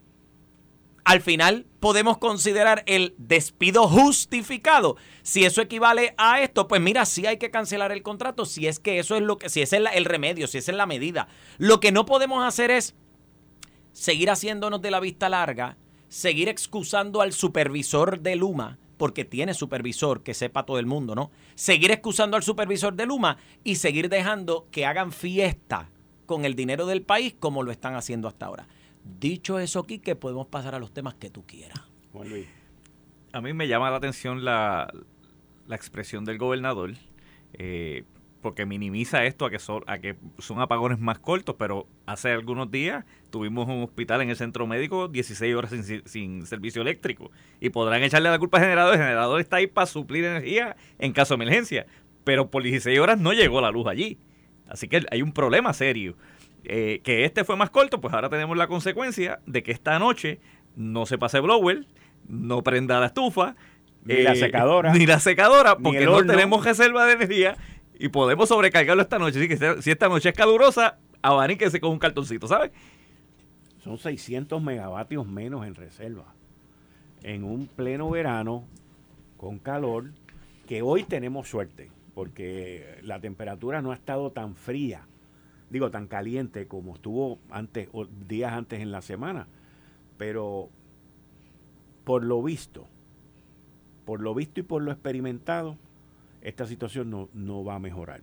[1.04, 4.96] al final podemos considerar el despido justificado.
[5.24, 8.80] Si eso equivale a esto, pues mira, sí hay que cancelar el contrato, si es
[8.80, 11.28] que eso es lo que, si es el, el remedio, si esa es la medida.
[11.58, 12.94] Lo que no podemos hacer es
[13.92, 15.78] seguir haciéndonos de la vista larga,
[16.10, 21.32] seguir excusando al supervisor de Luma, porque tiene supervisor, que sepa todo el mundo, ¿no?
[21.56, 25.90] Seguir excusando al supervisor de Luma y seguir dejando que hagan fiesta
[26.26, 28.68] con el dinero del país como lo están haciendo hasta ahora.
[29.04, 31.80] Dicho eso, que podemos pasar a los temas que tú quieras.
[33.32, 34.94] A mí me llama la atención la,
[35.70, 36.94] expresión del gobernador,
[37.54, 38.04] eh,
[38.42, 42.72] porque minimiza esto a que, son, a que son apagones más cortos, pero hace algunos
[42.72, 45.74] días tuvimos un hospital en el centro médico 16 horas
[46.06, 48.94] sin, servicio eléctrico y podrán echarle la culpa al generador.
[48.94, 51.86] El generador está ahí para suplir energía en caso de emergencia,
[52.24, 54.18] pero por 16 horas no llegó la luz allí.
[54.68, 56.16] Así que hay un problema serio.
[56.64, 60.40] Eh, que este fue más corto, pues ahora tenemos la consecuencia de que esta noche
[60.76, 61.88] no se pase blower,
[62.28, 63.56] no prenda la estufa,
[64.04, 67.58] ni la eh, secadora, ni la secadora, porque no tenemos reserva de energía
[68.00, 69.38] y podemos sobrecargarlo esta noche.
[69.38, 72.72] Así que si esta noche es calurosa, abaníquese con un cartoncito, ¿sabes?
[73.84, 76.34] Son 600 megavatios menos en reserva.
[77.22, 78.64] En un pleno verano,
[79.38, 80.12] con calor,
[80.68, 85.06] que hoy tenemos suerte, porque la temperatura no ha estado tan fría
[85.70, 89.48] digo, tan caliente como estuvo antes, o días antes en la semana.
[90.18, 90.70] Pero
[92.04, 92.88] por lo visto,
[94.06, 95.78] por lo visto y por lo experimentado,
[96.42, 98.22] esta situación no, no va a mejorar.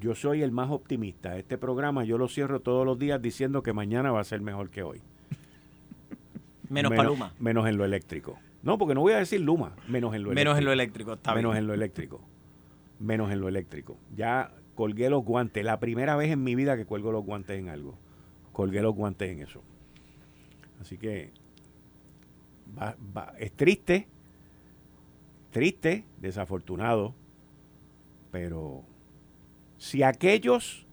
[0.00, 1.36] Yo soy el más optimista.
[1.38, 4.70] Este programa yo lo cierro todos los días diciendo que mañana va a ser mejor
[4.70, 5.00] que hoy.
[6.68, 7.32] Menos, para Luma.
[7.38, 8.38] Menos en lo eléctrico.
[8.62, 10.58] No, porque no voy a decir Luma, menos en lo menos eléctrico.
[10.58, 12.20] en lo eléctrico, está Menos en lo eléctrico.
[13.00, 13.96] Menos en lo eléctrico.
[14.14, 15.64] Ya colgué los guantes.
[15.64, 17.96] La primera vez en mi vida que cuelgo los guantes en algo.
[18.52, 19.62] Colgué los guantes en eso.
[20.80, 21.32] Así que
[23.38, 24.08] es triste,
[25.58, 27.16] triste, desafortunado,
[28.30, 28.84] pero
[29.76, 30.86] si aquellos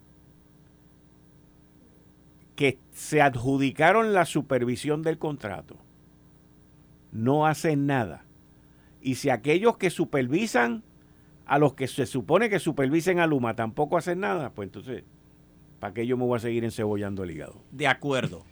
[2.55, 5.77] que se adjudicaron la supervisión del contrato
[7.11, 8.25] no hacen nada,
[9.01, 10.81] y si aquellos que supervisan
[11.45, 15.03] a los que se supone que supervisen a Luma tampoco hacen nada, pues entonces,
[15.79, 17.61] ¿para qué yo me voy a seguir encebollando el hígado?
[17.69, 18.43] De acuerdo.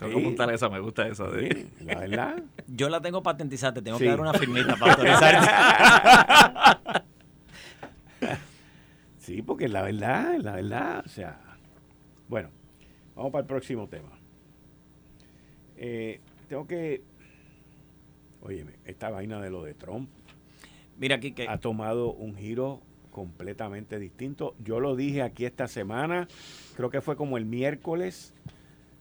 [0.00, 1.28] Tengo que apuntar esa, me gusta esa.
[1.28, 1.68] De...
[1.84, 2.42] la verdad.
[2.66, 6.80] Yo la tengo patentizada, te tengo que dar una firmita para autorizar.
[9.18, 11.38] sí, porque la verdad, la verdad, o sea.
[12.28, 12.48] Bueno,
[13.14, 14.18] vamos para el próximo tema.
[15.76, 17.02] Eh, tengo que.
[18.40, 20.08] Óyeme, esta vaina de lo de Trump
[21.00, 21.48] Mira aquí que...
[21.48, 24.54] Ha tomado un giro completamente distinto.
[24.62, 26.28] Yo lo dije aquí esta semana,
[26.76, 28.34] creo que fue como el miércoles,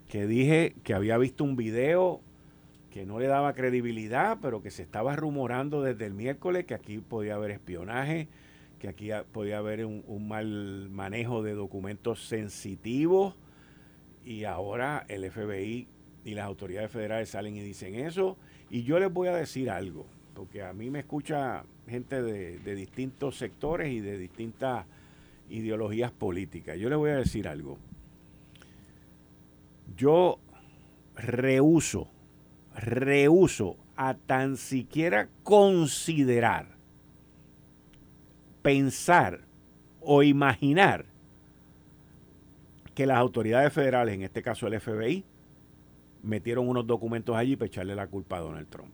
[0.10, 2.19] que dije que había visto un video
[2.91, 6.98] que no le daba credibilidad, pero que se estaba rumorando desde el miércoles que aquí
[6.98, 8.28] podía haber espionaje,
[8.80, 13.36] que aquí podía haber un, mal manejo de documentos sensitivos
[14.26, 15.88] y ahora el FBI
[16.26, 18.36] y las autoridades federales salen y dicen eso.
[18.72, 23.38] Y yo les voy a decir algo, porque a mí me escucha gente de, distintos
[23.38, 24.88] sectores y de distintas
[25.52, 26.80] ideologías políticas.
[26.80, 27.78] Yo le voy a decir algo.
[30.00, 30.40] Yo
[31.14, 32.08] rehuso,
[32.74, 36.78] rehuso a tan siquiera considerar,
[38.62, 39.42] pensar
[40.00, 41.06] o imaginar
[42.96, 45.26] que las autoridades federales, en este caso el FBI,
[46.24, 48.94] metieron unos documentos allí para echarle la culpa a Donald Trump.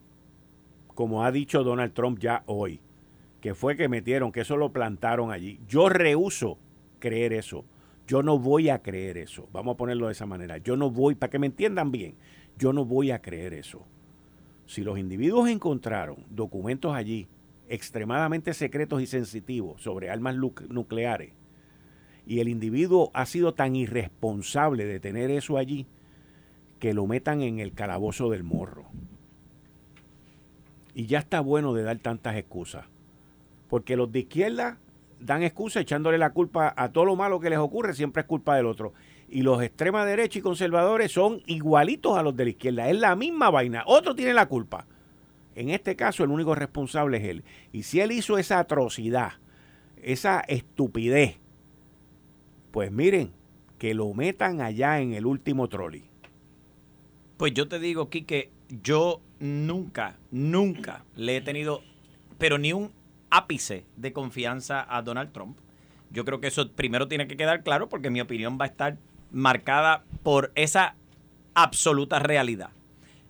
[0.87, 2.81] Como ha dicho Donald Trump ya hoy
[3.45, 5.59] que fue que metieron, que eso lo plantaron allí.
[5.67, 6.57] Yo rehuso
[6.97, 7.63] creer eso.
[8.07, 9.47] Yo no voy a creer eso.
[9.51, 10.57] Vamos a ponerlo de esa manera.
[10.59, 12.15] Yo no voy, para que me entiendan bien,
[12.57, 13.85] yo no voy a creer eso.
[14.65, 17.27] Si los individuos encontraron documentos allí
[17.67, 21.33] extremadamente secretos y sensitivos sobre armas nucleares,
[22.27, 25.87] y el individuo ha sido tan irresponsable de tener eso allí,
[26.79, 28.85] que lo metan en el calabozo del morro.
[30.93, 32.85] Y ya está bueno de dar tantas excusas.
[33.69, 34.79] Porque los de izquierda
[35.19, 38.55] dan excusas echándole la culpa a todo lo malo que les ocurre, siempre es culpa
[38.55, 38.93] del otro.
[39.27, 42.89] Y los extrema derecha y conservadores son igualitos a los de la izquierda.
[42.89, 43.83] Es la misma vaina.
[43.85, 44.85] Otro tiene la culpa.
[45.55, 47.43] En este caso, el único responsable es él.
[47.71, 49.33] Y si él hizo esa atrocidad,
[50.01, 51.39] esa estupidez,
[52.71, 53.31] pues miren,
[53.77, 56.03] que lo metan allá en el último trolley.
[57.37, 61.81] Pues yo te digo, Quique, yo nunca, nunca le he tenido,
[62.37, 62.91] pero ni un
[63.35, 65.57] ápice de confianza a Donald Trump.
[66.09, 68.97] Yo creo que eso primero tiene que quedar claro porque mi opinión va a estar
[69.31, 70.95] marcada por esa
[71.53, 72.69] absoluta realidad.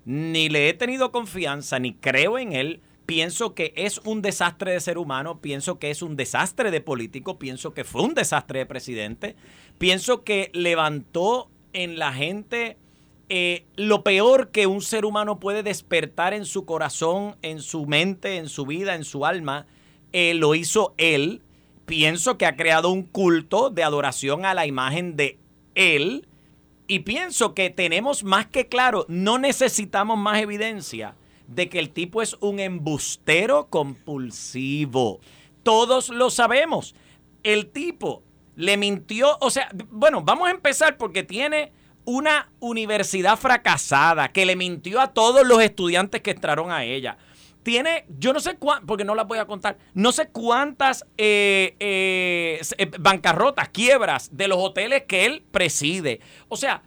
[0.06, 2.82] Ni le he tenido confianza, ni creo en él.
[3.08, 7.40] Pienso que es un desastre de ser humano, pienso que es un desastre de político,
[7.40, 9.36] pienso que fue un desastre de presidente,
[9.78, 12.78] pienso que levantó en la gente
[13.30, 18.38] eh, lo peor que un ser humano puede despertar en su corazón, en su mente,
[18.38, 19.66] en su vida, en su alma,
[20.18, 21.42] eh, lo hizo él.
[21.86, 25.40] Pienso que ha creado un culto de adoración a la imagen de
[25.76, 26.26] él.
[26.88, 32.22] Y pienso que tenemos más que claro, no necesitamos más evidencia de que el tipo
[32.22, 35.20] es un embustero compulsivo.
[35.64, 36.96] Todos lo sabemos.
[37.44, 38.24] El tipo
[38.56, 41.74] le mintió, o sea, bueno, vamos a empezar porque tiene
[42.06, 47.18] una universidad fracasada que le mintió a todos los estudiantes que entraron a ella.
[47.66, 51.76] Tiene, yo no sé cuántas, porque no las voy a contar, no sé cuántas eh,
[51.80, 56.22] eh, eh, bancarrotas, quiebras de los hoteles que él preside.
[56.48, 56.84] O sea,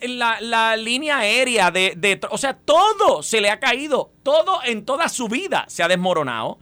[0.00, 5.06] la, línea aérea de, de, O sea, todo se le ha caído, todo en toda
[5.10, 6.58] su vida se ha desmoronado.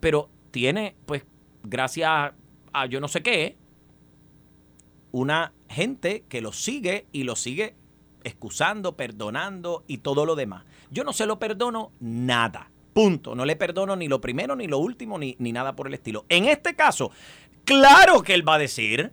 [0.00, 1.24] Pero tiene, pues,
[1.62, 2.10] gracias
[2.72, 3.56] a yo no sé qué,
[5.12, 7.76] una gente que lo sigue y lo sigue
[8.24, 10.64] excusando, perdonando y todo lo demás.
[10.92, 12.70] Yo no se lo perdono nada.
[12.92, 13.34] Punto.
[13.34, 16.26] No le perdono ni lo primero, ni lo último, ni, ni nada por el estilo.
[16.28, 17.10] En este caso,
[17.64, 19.10] claro que él va a decir,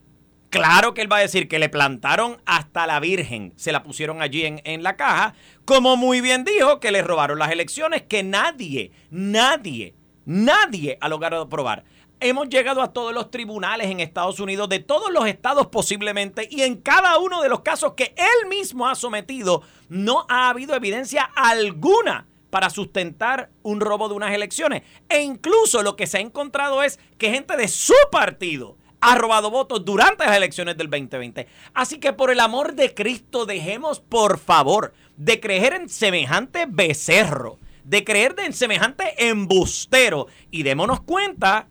[0.50, 4.22] claro que él va a decir que le plantaron hasta la Virgen, se la pusieron
[4.22, 8.24] allí en, en la caja, como muy bien dijo que le robaron las elecciones, que
[8.24, 11.86] nadie, nadie, nadie ha logrado probar.
[12.22, 16.64] Hemos llegado a todos los tribunales en Estados Unidos, de todos los estados posiblemente, y
[16.64, 21.24] en cada uno de los casos que él mismo ha sometido, no ha habido evidencia
[21.34, 24.84] alguna para sustentar un robo de unas elecciones.
[25.08, 29.50] E incluso lo que se ha encontrado es que gente de su partido ha robado
[29.50, 31.48] votos durante las elecciones del 2020.
[31.74, 37.60] Así que por el amor de Cristo, dejemos por favor de creer en semejante becerro,
[37.86, 41.70] de creer en semejante embustero y démonos cuenta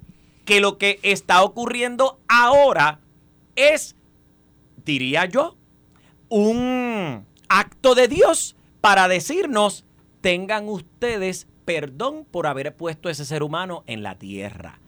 [0.48, 3.00] que lo que está ocurriendo ahora
[3.54, 3.96] es,
[4.82, 5.58] diría yo,
[6.30, 9.84] un acto de Dios para decirnos,
[10.22, 14.80] tengan ustedes perdón por haber puesto ese ser humano en la tierra.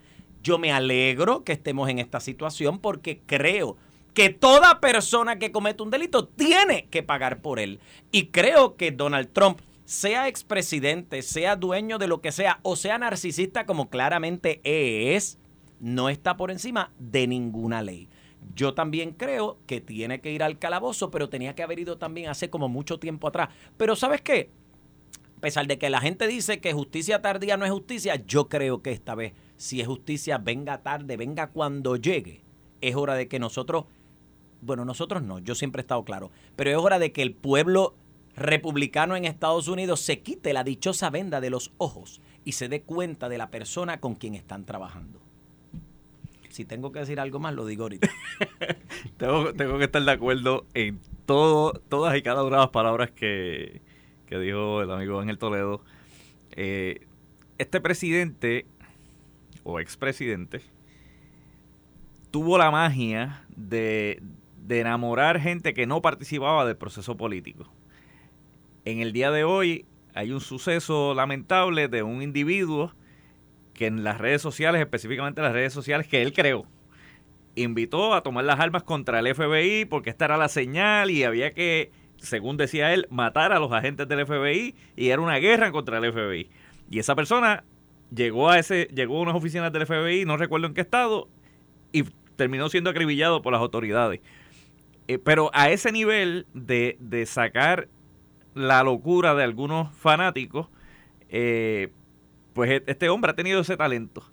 [0.42, 3.77] Yo me alegro que estemos en esta situación porque creo
[4.14, 7.81] que toda persona que comete un delito tiene que pagar por él.
[8.12, 12.96] Y creo que Donald Trump, sea expresidente, sea dueño de lo que sea, o sea
[12.96, 15.37] narcisista como claramente es,
[15.81, 18.09] no está por encima de ninguna ley.
[18.55, 22.29] Yo también creo que tiene que ir al calabozo, pero tenía que haber ido también
[22.29, 23.49] hace como mucho tiempo atrás.
[23.77, 24.51] Pero ¿sabes qué?
[25.37, 28.83] A pesar de que la gente dice que justicia tardía no es justicia, yo creo
[28.83, 32.43] que esta vez, si es justicia, venga tarde, venga cuando llegue.
[32.83, 33.87] Es hora de que nosotros,
[34.61, 37.95] bueno, nosotros no, yo siempre he estado claro, pero es hora de que el pueblo
[38.37, 42.83] republicano en Estados Unidos se quite la dichosa venda de los ojos y se dé
[42.83, 45.19] cuenta de la persona con quien están trabajando
[46.50, 48.08] si tengo que decir algo más, lo digo ahorita.
[49.16, 53.80] tengo, que estar de acuerdo en todo, todas y cada una de las palabras que,
[54.28, 55.82] dijo el amigo Ángel Toledo.
[56.53, 57.07] Eh,
[57.59, 58.66] este presidente,
[59.62, 60.61] o expresidente,
[62.30, 64.22] tuvo la magia de,
[64.59, 67.72] de enamorar gente que no participaba del proceso político.
[68.84, 72.92] En el día de hoy hay un suceso lamentable de un individuo
[73.81, 76.66] que en las redes sociales, específicamente las redes sociales que él creó,
[77.55, 81.55] invitó a tomar las armas contra el FBI porque esta era la señal y había
[81.55, 85.97] que, según decía él, matar a los agentes del FBI y era una guerra contra
[85.97, 86.51] el FBI.
[86.91, 87.64] Y esa persona
[88.14, 91.31] llegó a ese llegó a unas oficinas del FBI, no recuerdo en qué estado,
[91.91, 92.03] y
[92.37, 94.20] terminó siendo acribillado por las autoridades.
[95.09, 97.89] Eh, pero a ese nivel de, de sacar
[98.53, 100.68] la locura de algunos fanáticos,
[101.31, 101.95] eh,
[102.53, 104.24] pues e, este hombre ha tenido ese talento.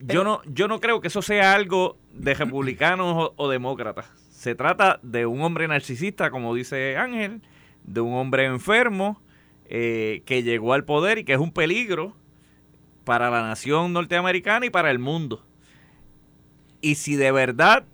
[0.00, 4.06] yo no, yo no creo que eso sea algo de republicanos o, demócratas.
[4.30, 7.42] Se trata de un hombre narcisista, como dice Ángel,
[7.84, 9.20] de un hombre enfermo
[9.66, 12.14] eh, que llegó al poder y que es un peligro
[13.04, 15.44] para la nación norteamericana y para el mundo.
[16.80, 17.84] Y si de verdad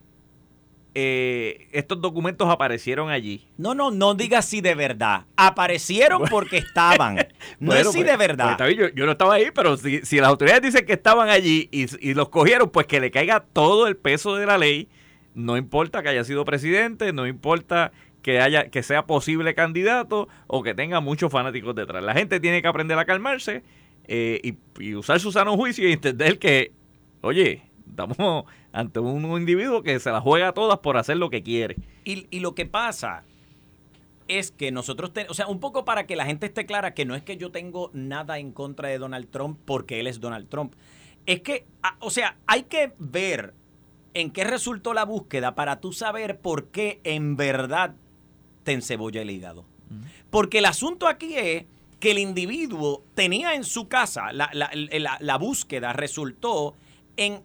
[0.95, 3.47] eh, estos documentos aparecieron allí.
[3.57, 5.25] No, no, no digas si de verdad.
[5.37, 7.27] Aparecieron porque estaban.
[7.59, 8.57] No es si pues, de verdad.
[8.57, 12.15] Pues, yo, no estaba ahí, pero si, las autoridades dicen que estaban allí y, y,
[12.15, 14.89] los cogieron, pues que le caiga todo el peso de la ley.
[15.35, 20.63] No importa que haya sido presidente, no importa que haya que sea posible candidato o
[20.63, 22.03] que tenga muchos fanáticos detrás.
[22.03, 23.63] La gente tiene que aprender a calmarse
[24.05, 26.73] eh, y, usar su sano juicio y entender que,
[27.21, 27.63] oye,
[27.93, 31.77] estamos ante un individuo que se la juega todas por hacer lo que quiere.
[32.05, 33.25] Y, lo que pasa
[34.29, 37.15] es que nosotros, o sea, un poco para que la gente esté clara que no
[37.15, 40.75] es que yo tengo nada en contra de Donald Trump porque él es Donald Trump.
[41.27, 41.67] Es que,
[42.01, 43.55] o sea, hay que ver
[44.15, 47.95] en qué resultó la búsqueda para tú saber por qué en verdad
[48.65, 49.65] te encebolla el hígado.
[50.31, 51.67] Porque el asunto aquí es
[52.01, 56.75] que el individuo tenía en su casa, la, búsqueda resultó
[57.17, 57.43] en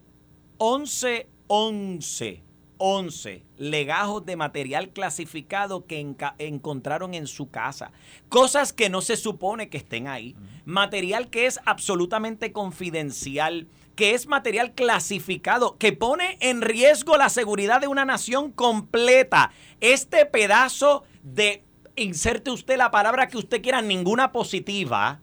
[0.58, 2.44] 11, 11,
[2.78, 6.00] 11 legajos de material clasificado que
[6.38, 7.92] encontraron en su casa.
[8.30, 10.36] Cosas que no se supone que estén ahí.
[10.66, 17.82] Material que es absolutamente confidencial, que es material clasificado, que pone en riesgo la seguridad
[17.82, 19.52] de una nación completa.
[19.82, 21.64] Este pedazo de
[21.96, 25.20] inserte usted la palabra que usted quiera, ninguna positiva,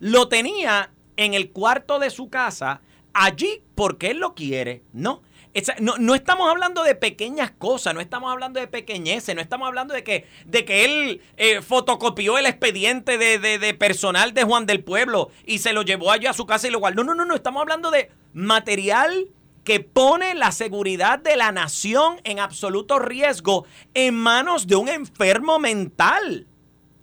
[0.00, 2.82] lo tenía en el cuarto de su casa,
[3.16, 5.22] allí porque él lo quiere, ¿no?
[5.80, 10.04] No, estamos hablando de pequeñas cosas, no estamos hablando de pequeñeces, no estamos hablando de
[10.04, 15.30] que, de que él eh, fotocopió el expediente de, de, personal de Juan del Pueblo
[15.46, 17.04] y se lo llevó allá a su casa y lo guardó.
[17.04, 19.28] No, no, no, no, estamos hablando de material
[19.64, 23.64] que pone la seguridad de la nación en absoluto riesgo
[23.94, 26.46] en manos de un enfermo mental.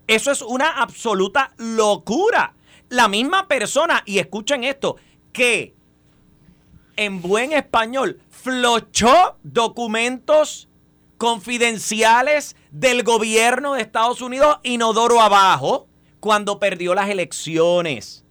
[0.05, 2.53] Eso es una absoluta locura.
[2.89, 4.97] La misma persona, y escuchen esto,
[5.31, 5.73] que
[6.95, 10.69] en buen español flochó documentos
[11.17, 15.87] confidenciales del gobierno de Estados Unidos inodoro abajo
[16.19, 18.25] cuando perdió las elecciones.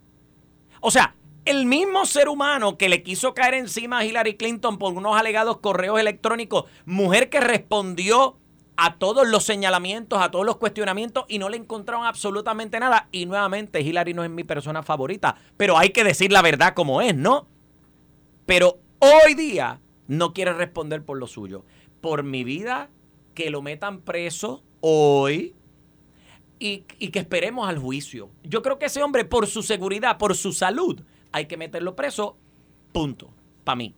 [0.81, 4.93] O sea, el mismo ser humano que le quiso caer encima a Hillary Clinton por
[4.93, 8.37] unos alegados correos electrónicos, mujer que respondió
[8.77, 13.09] a todos los señalamientos, a todos los cuestionamientos y no le encontraron absolutamente nada.
[13.13, 17.01] Y nuevamente, Hillary no es mi persona favorita, pero hay que decir la verdad como
[17.03, 17.47] es, ¿no?
[18.47, 21.65] Pero hoy día no quiere responder por lo suyo.
[22.01, 22.91] Por mi vida,
[23.35, 25.55] que lo metan preso hoy
[26.59, 28.31] y, y que esperemos al juicio.
[28.43, 31.01] Yo creo que ese hombre, por su seguridad, por su salud,
[31.33, 32.37] hay que meterlo preso,
[32.93, 33.33] punto,
[33.65, 33.95] para mí.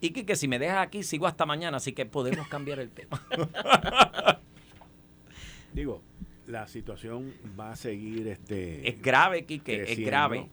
[0.00, 3.20] Y que, si me dejas aquí, sigo hasta mañana, así que podemos cambiar el tema.
[5.72, 6.02] Digo,
[6.46, 10.48] la situación va a seguir este es grave Quique es grave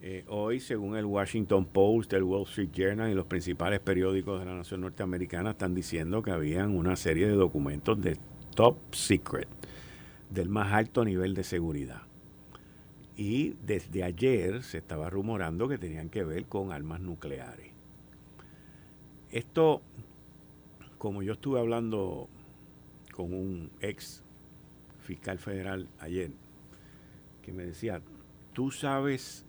[0.00, 4.46] eh, hoy según el Washington Post el Wall Street Journal y los principales periódicos de
[4.46, 8.16] la nación norteamericana están diciendo que habían una serie de documentos de
[8.54, 9.48] top secret
[10.30, 12.02] del más alto nivel de seguridad
[13.18, 17.72] y desde ayer se estaba rumorando que tenían que ver con armas nucleares.
[19.32, 19.82] Esto,
[20.98, 22.28] como yo estuve hablando
[23.12, 24.22] con un ex
[25.00, 26.30] fiscal federal ayer,
[27.42, 28.00] que me decía,
[28.52, 29.44] tú sabes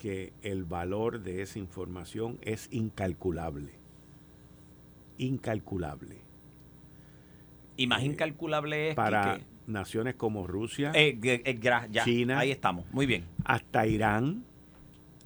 [0.00, 3.74] que el valor de esa información es incalculable.
[5.18, 6.16] Incalculable.
[7.76, 11.60] Y más eh, incalculable es para, naciones como Rusia, eh, eh,
[12.02, 13.26] China, ahí estamos, muy bien.
[13.44, 14.42] Hasta Irán.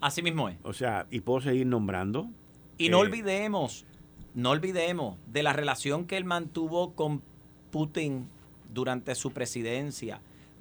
[0.01, 0.57] Así mismo es.
[0.65, 2.29] O sea, y puedo seguir nombrando.
[2.77, 3.87] Y no olvidemos,
[4.35, 7.23] no olvidemos de la relación que él mantuvo con
[7.71, 8.29] Putin
[8.73, 10.21] durante su presidencia,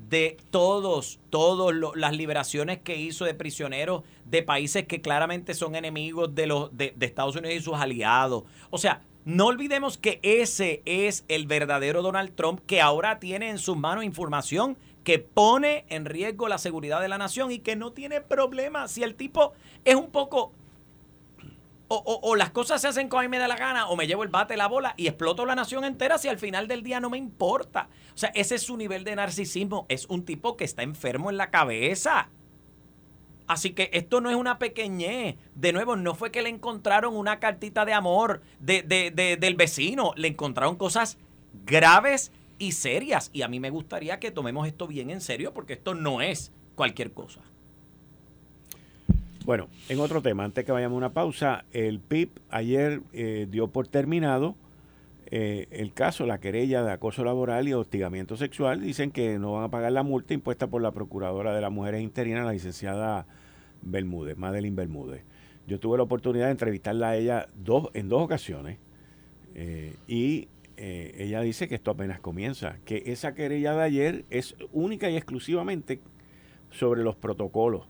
[0.10, 6.34] de todos, todas las liberaciones que hizo de prisioneros de países que claramente son enemigos
[6.36, 8.44] de, los, de Estados Unidos y sus aliados.
[8.70, 13.58] O sea, no olvidemos que ese es el verdadero Donald Trump que ahora tiene en
[13.58, 17.94] sus manos información que pone en riesgo la seguridad de la nación y que no
[17.94, 18.88] tiene problema.
[18.88, 19.54] Si el tipo
[19.86, 20.54] es un poco...
[21.90, 24.24] O, las cosas se hacen como a mí me da la gana, o me llevo
[24.24, 27.12] el bate, la bola y exploto la nación entera si al final del día no
[27.12, 27.88] me importa.
[28.16, 29.86] O sea, ese es su nivel de narcisismo.
[29.90, 32.30] Es un tipo que está enfermo en la cabeza.
[33.48, 35.36] Así que esto no es una pequeñez.
[35.54, 38.82] De nuevo, no fue que le encontraron una cartita de amor de,
[39.40, 40.14] del vecino.
[40.16, 41.18] Le encontraron cosas
[41.66, 43.30] graves y serias.
[43.34, 46.52] Y a mí me gustaría que tomemos esto bien en serio porque esto no es
[46.76, 47.42] cualquier cosa.
[49.46, 53.68] Bueno, en otro tema, antes que vayamos a una pausa, el PIB ayer eh, dio
[53.68, 54.56] por terminado
[55.32, 58.80] eh, el caso, la querella de acoso laboral y hostigamiento sexual.
[58.80, 62.02] Dicen que no van a pagar la multa impuesta por la Procuradora de las Mujeres
[62.02, 63.28] Interinas, la licenciada
[63.82, 65.26] Bermúdez, Madeline Bermúdez.
[65.68, 68.78] Yo tuve la oportunidad de entrevistarla a ella dos, en dos ocasiones
[69.56, 75.10] eh, y ella dice que esto apenas comienza, que esa querella de ayer es única
[75.10, 76.00] y exclusivamente
[76.72, 77.88] sobre los protocolos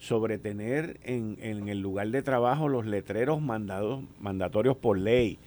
[0.00, 1.36] sobre tener en,
[1.68, 5.38] el lugar de trabajo los letreros mandados, mandatorios por ley,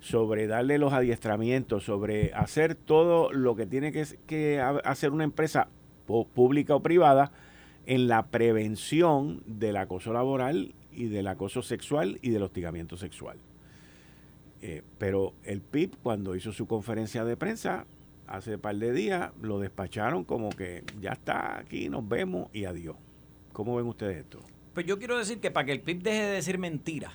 [0.00, 5.68] sobre darle los adiestramientos, sobre hacer todo lo que tiene que, que hacer una empresa
[6.34, 7.32] pública o privada
[7.86, 13.38] en la prevención del acoso laboral y del acoso sexual y del hostigamiento sexual.
[14.60, 17.86] Eh, pero el PIB cuando hizo su conferencia de prensa
[18.26, 22.66] hace un par de días lo despacharon como que ya está aquí, nos vemos y
[22.66, 22.96] adiós.
[23.52, 24.40] ¿Cómo ven ustedes esto?
[24.74, 27.12] Pues yo quiero decir que para que el PIB deje de decir mentiras,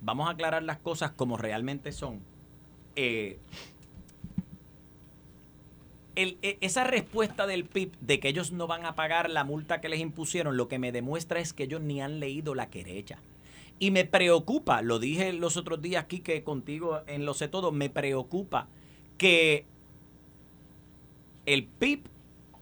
[0.00, 2.20] vamos a aclarar las cosas como realmente son.
[2.96, 3.38] Eh,
[6.16, 9.88] e, esa respuesta del PIB de que ellos no van a pagar la multa que
[9.88, 13.18] les impusieron, lo que me demuestra es que ellos ni han leído la querella.
[13.80, 17.72] Y me preocupa, lo dije los otros días aquí que contigo en Lo sé todo,
[17.72, 18.68] me preocupa
[19.18, 19.66] que
[21.46, 22.04] el PIB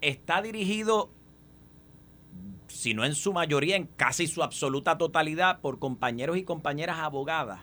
[0.00, 1.10] está dirigido
[2.83, 7.61] sino en su mayoría, en casi su absoluta totalidad, por compañeros y compañeras abogadas,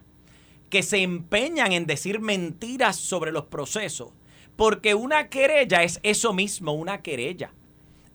[0.69, 4.13] que se empeñan en decir mentiras sobre los procesos,
[4.55, 7.53] porque una querella es eso mismo, una querella.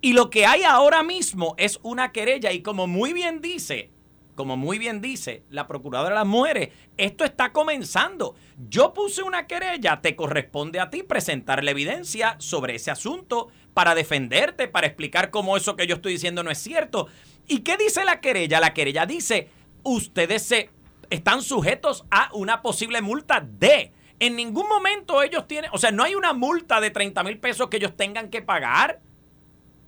[0.01, 3.91] Y lo que hay ahora mismo es una querella, y como muy bien dice
[4.35, 8.35] como muy bien dice la Procuradora de las Mujeres, esto está comenzando.
[8.69, 13.95] Yo puse una querella, te corresponde a ti presentar la evidencia sobre ese asunto para
[13.95, 17.09] defenderte, para explicar cómo eso que yo estoy diciendo no es cierto.
[17.47, 18.61] ¿Y qué dice la querella?
[18.61, 19.49] La querella dice,
[19.83, 20.71] ustedes se
[21.11, 23.93] están sujetos a una posible multa de...
[24.21, 27.69] En ningún momento ellos tienen, o sea, no hay una multa de 30 mil pesos
[27.69, 29.01] que ellos tengan que pagar.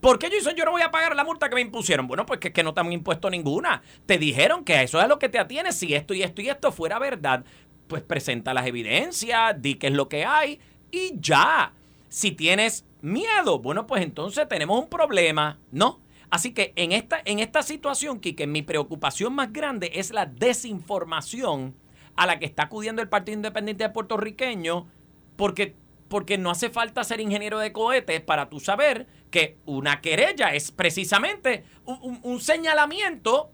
[0.01, 2.07] ¿Por qué dicen yo no voy a pagar la multa que me impusieron?
[2.07, 3.83] Bueno, pues que, que no te han impuesto ninguna.
[4.05, 5.73] Te dijeron que eso es lo que te atiene.
[5.73, 7.45] Si esto y esto y esto fuera verdad,
[7.87, 11.73] pues presenta las evidencias, di qué es lo que hay y ya.
[12.09, 16.01] Si tienes miedo, bueno, pues entonces tenemos un problema, ¿no?
[16.31, 21.75] Así que en esta, en esta situación, Kike, mi preocupación más grande es la desinformación
[22.17, 24.89] a la que está acudiendo el Partido Independiente puertorriqueño,
[25.37, 25.75] porque
[26.09, 29.07] porque no hace falta ser ingeniero de cohetes para tú saber
[29.37, 33.51] que una querella es precisamente un, señalamiento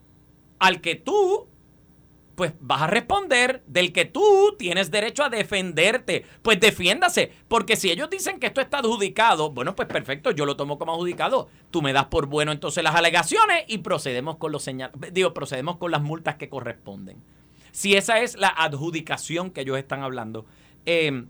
[0.60, 1.48] al que tú
[2.36, 6.24] pues vas a responder del que tú tienes derecho a defenderte.
[6.40, 10.54] Pues defiéndase, porque si ellos dicen que esto está adjudicado, bueno, pues perfecto, yo lo
[10.54, 11.48] tomo como adjudicado.
[11.72, 15.78] Tú me das por bueno entonces las alegaciones y procedemos con los señal digo, procedemos
[15.78, 17.20] con las multas que corresponden.
[17.72, 20.46] Si esa es la adjudicación que ellos están hablando,
[20.86, 21.24] eh,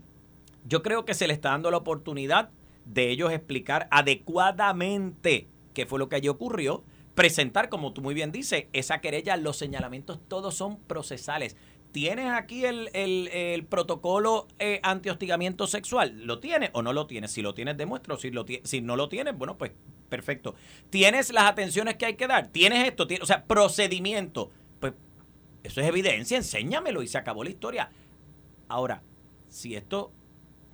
[0.63, 2.51] yo creo que se le está dando la oportunidad
[2.85, 6.83] de ellos explicar adecuadamente qué fue lo que allí ocurrió,
[7.15, 11.55] presentar, como tú muy bien dices, esa querella, los señalamientos todos son procesales.
[11.91, 16.25] ¿Tienes aquí el, protocolo eh, anti-hostigamiento sexual?
[16.25, 17.31] ¿Lo tienes o no lo tienes?
[17.31, 18.17] Si lo tienes, demuestro.
[18.17, 19.73] Si, lo, si no lo tienes, bueno, pues
[20.09, 20.55] perfecto.
[20.89, 22.47] ¿Tienes las atenciones que hay que dar?
[22.47, 23.07] ¿Tienes esto?
[23.21, 24.49] o sea, procedimiento.
[24.79, 24.93] Pues
[25.61, 27.91] eso es evidencia, enséñamelo y se acabó la historia.
[28.67, 29.03] Ahora,
[29.47, 30.11] si esto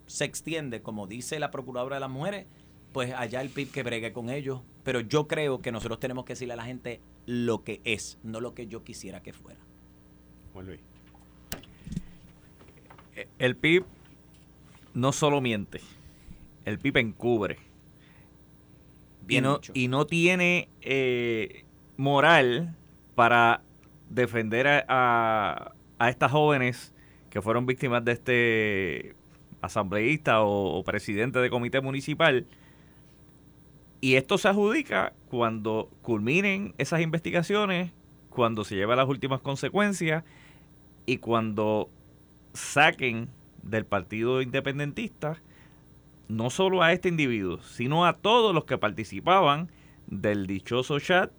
[0.10, 2.48] se extiende, como dice la Procuradora de las Mujeres,
[2.92, 4.62] pues allá el PIB que bregue con ellos.
[4.84, 8.42] Pero yo creo que nosotros tenemos que decirle a la gente lo que es, no
[8.42, 9.60] lo que yo quisiera que fuera.
[10.52, 10.82] Juan Luis.
[13.38, 13.86] El PIB
[14.96, 15.80] no solo miente,
[16.66, 17.60] el PIB encubre.
[19.28, 21.66] y, no, y no tiene eh,
[21.98, 22.76] moral
[23.14, 23.62] para
[24.10, 26.96] defender a, a estas jóvenes
[27.30, 29.19] que fueron víctimas de este
[29.62, 32.46] asambleísta o, presidente de comité municipal.
[34.02, 37.92] Y esto se adjudica cuando culminen esas investigaciones,
[38.30, 40.24] cuando se lleven las últimas consecuencias
[41.06, 41.90] y cuando
[42.54, 43.30] saquen
[43.62, 45.42] del partido independentista
[46.30, 49.70] no solo a este individuo, sino a todos los que participaban
[50.08, 51.32] del dichoso chat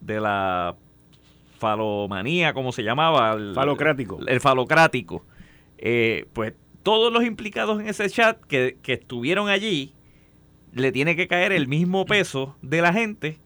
[0.00, 0.76] de la
[1.58, 3.34] falomanía, como se llamaba.
[3.34, 4.18] El, falocrático.
[4.26, 5.24] El, falocrático.
[5.76, 9.94] Eh, pues todos los implicados en ese chat que, estuvieron allí,
[10.72, 13.38] le tiene que caer el mismo peso de la gente,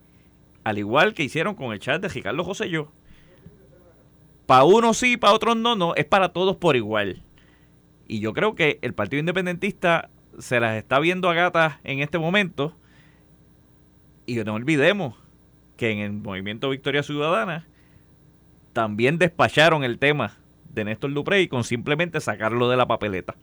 [0.64, 2.92] al igual que hicieron con el chat de Ricardo José yo.
[4.46, 7.22] Para unos sí, para otros no, no, es para todos por igual.
[8.06, 12.18] Y yo creo que el Partido Independentista se las está viendo a gatas en este
[12.18, 12.76] momento.
[14.26, 15.14] Y no olvidemos
[15.76, 17.66] que en el movimiento Victoria Ciudadana
[18.72, 20.36] también despacharon el tema
[20.72, 23.34] de Néstor Duprey con simplemente sacarlo de la papeleta.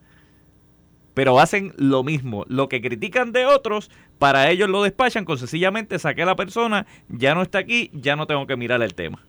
[1.13, 2.45] Pero hacen lo mismo.
[2.47, 6.85] Lo que critican de otros, para ellos lo despachan con sencillamente saqué a la persona,
[7.09, 9.23] ya no está aquí, ya no tengo que mirar el tema.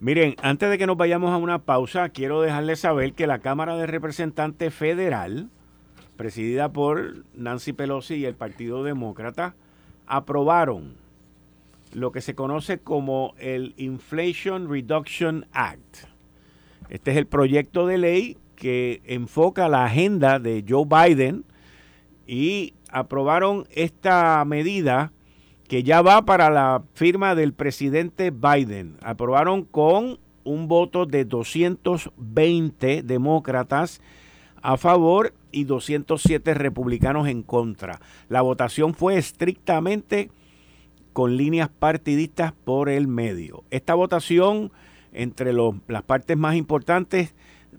[0.00, 3.76] Miren, antes de que nos vayamos a una pausa, quiero dejarles saber que la Cámara
[3.76, 5.48] de Representantes Federal,
[6.16, 9.54] presidida por Nancy Pelosi y el Partido Demócrata,
[10.08, 10.96] aprobaron
[11.92, 16.06] lo que se conoce como el Inflation Reduction Act.
[16.88, 21.44] Este es el proyecto de ley que enfoca la agenda de Joe Biden
[22.26, 25.12] y aprobaron esta medida
[25.68, 28.96] que ya va para la firma del presidente Biden.
[29.02, 34.00] Aprobaron con un voto de 220 demócratas
[34.60, 38.00] a favor y 207 republicanos en contra.
[38.28, 40.30] La votación fue estrictamente
[41.12, 43.64] con líneas partidistas por el medio.
[43.70, 44.72] Esta votación,
[45.12, 47.34] entre las partes más importantes,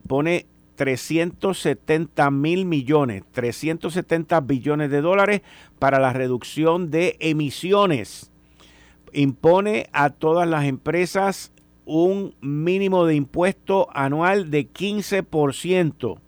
[0.07, 5.41] pone 370 mil millones, 370 billones de dólares
[5.79, 8.31] para la reducción de emisiones.
[9.13, 11.51] Impone a todas las empresas
[11.85, 16.19] un mínimo de impuesto anual de 15%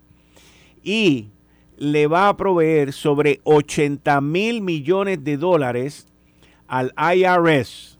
[0.83, 1.29] y
[1.77, 6.07] le va a proveer sobre 80 mil millones de dólares
[6.67, 7.99] al IRS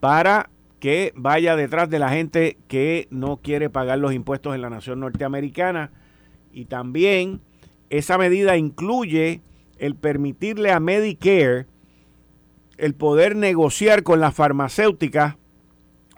[0.00, 4.70] para que vaya detrás de la gente que no quiere pagar los impuestos en la
[4.70, 5.92] nación norteamericana.
[6.52, 7.40] Y también
[7.90, 9.40] esa medida incluye
[9.78, 11.66] el permitirle a Medicare
[12.76, 15.36] el poder negociar con las farmacéuticas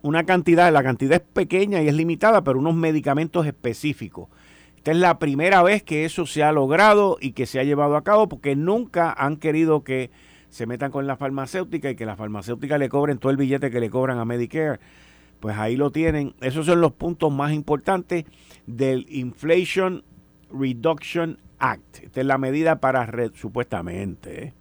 [0.03, 4.29] una cantidad, la cantidad es pequeña y es limitada, pero unos medicamentos específicos.
[4.77, 7.97] Esta es la primera vez que eso se ha logrado y que se ha llevado
[7.97, 10.11] a cabo porque nunca han querido que
[10.51, 13.81] se metan con la farmacéutica y que la farmacéutica le cobren todo el billete que
[13.81, 14.81] le cobran a Medicare.
[15.41, 16.35] Pues ahí lo tienen.
[16.41, 18.25] Esos son los puntos más importantes
[18.67, 20.03] del Inflation
[20.51, 22.05] Reduction Act.
[22.05, 24.55] Esta es la medida para, supuestamente, ¿eh?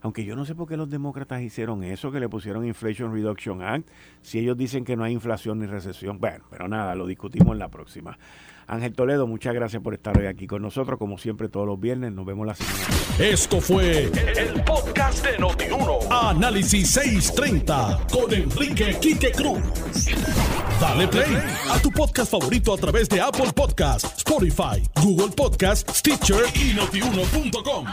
[0.00, 3.62] aunque yo no sé por qué los demócratas hicieron eso, que le pusieron Inflation Reduction
[3.62, 3.88] Act,
[4.22, 6.18] si ellos dicen que no hay inflación ni recesión.
[6.18, 8.18] Bueno, pero nada, lo discutimos en la próxima.
[8.68, 12.12] Ángel Toledo, muchas gracias por estar hoy aquí con nosotros, como siempre todos los viernes.
[12.12, 12.78] Nos vemos la semana.
[13.18, 15.98] Esto fue el, podcast de Notiuno.
[16.10, 19.58] Análisis 630 con Enrique Quique Cruz.
[20.78, 21.34] Dale play
[21.70, 27.86] a tu podcast favorito a través de Apple Podcasts, Spotify, Google Podcasts, Stitcher y notiuno.com.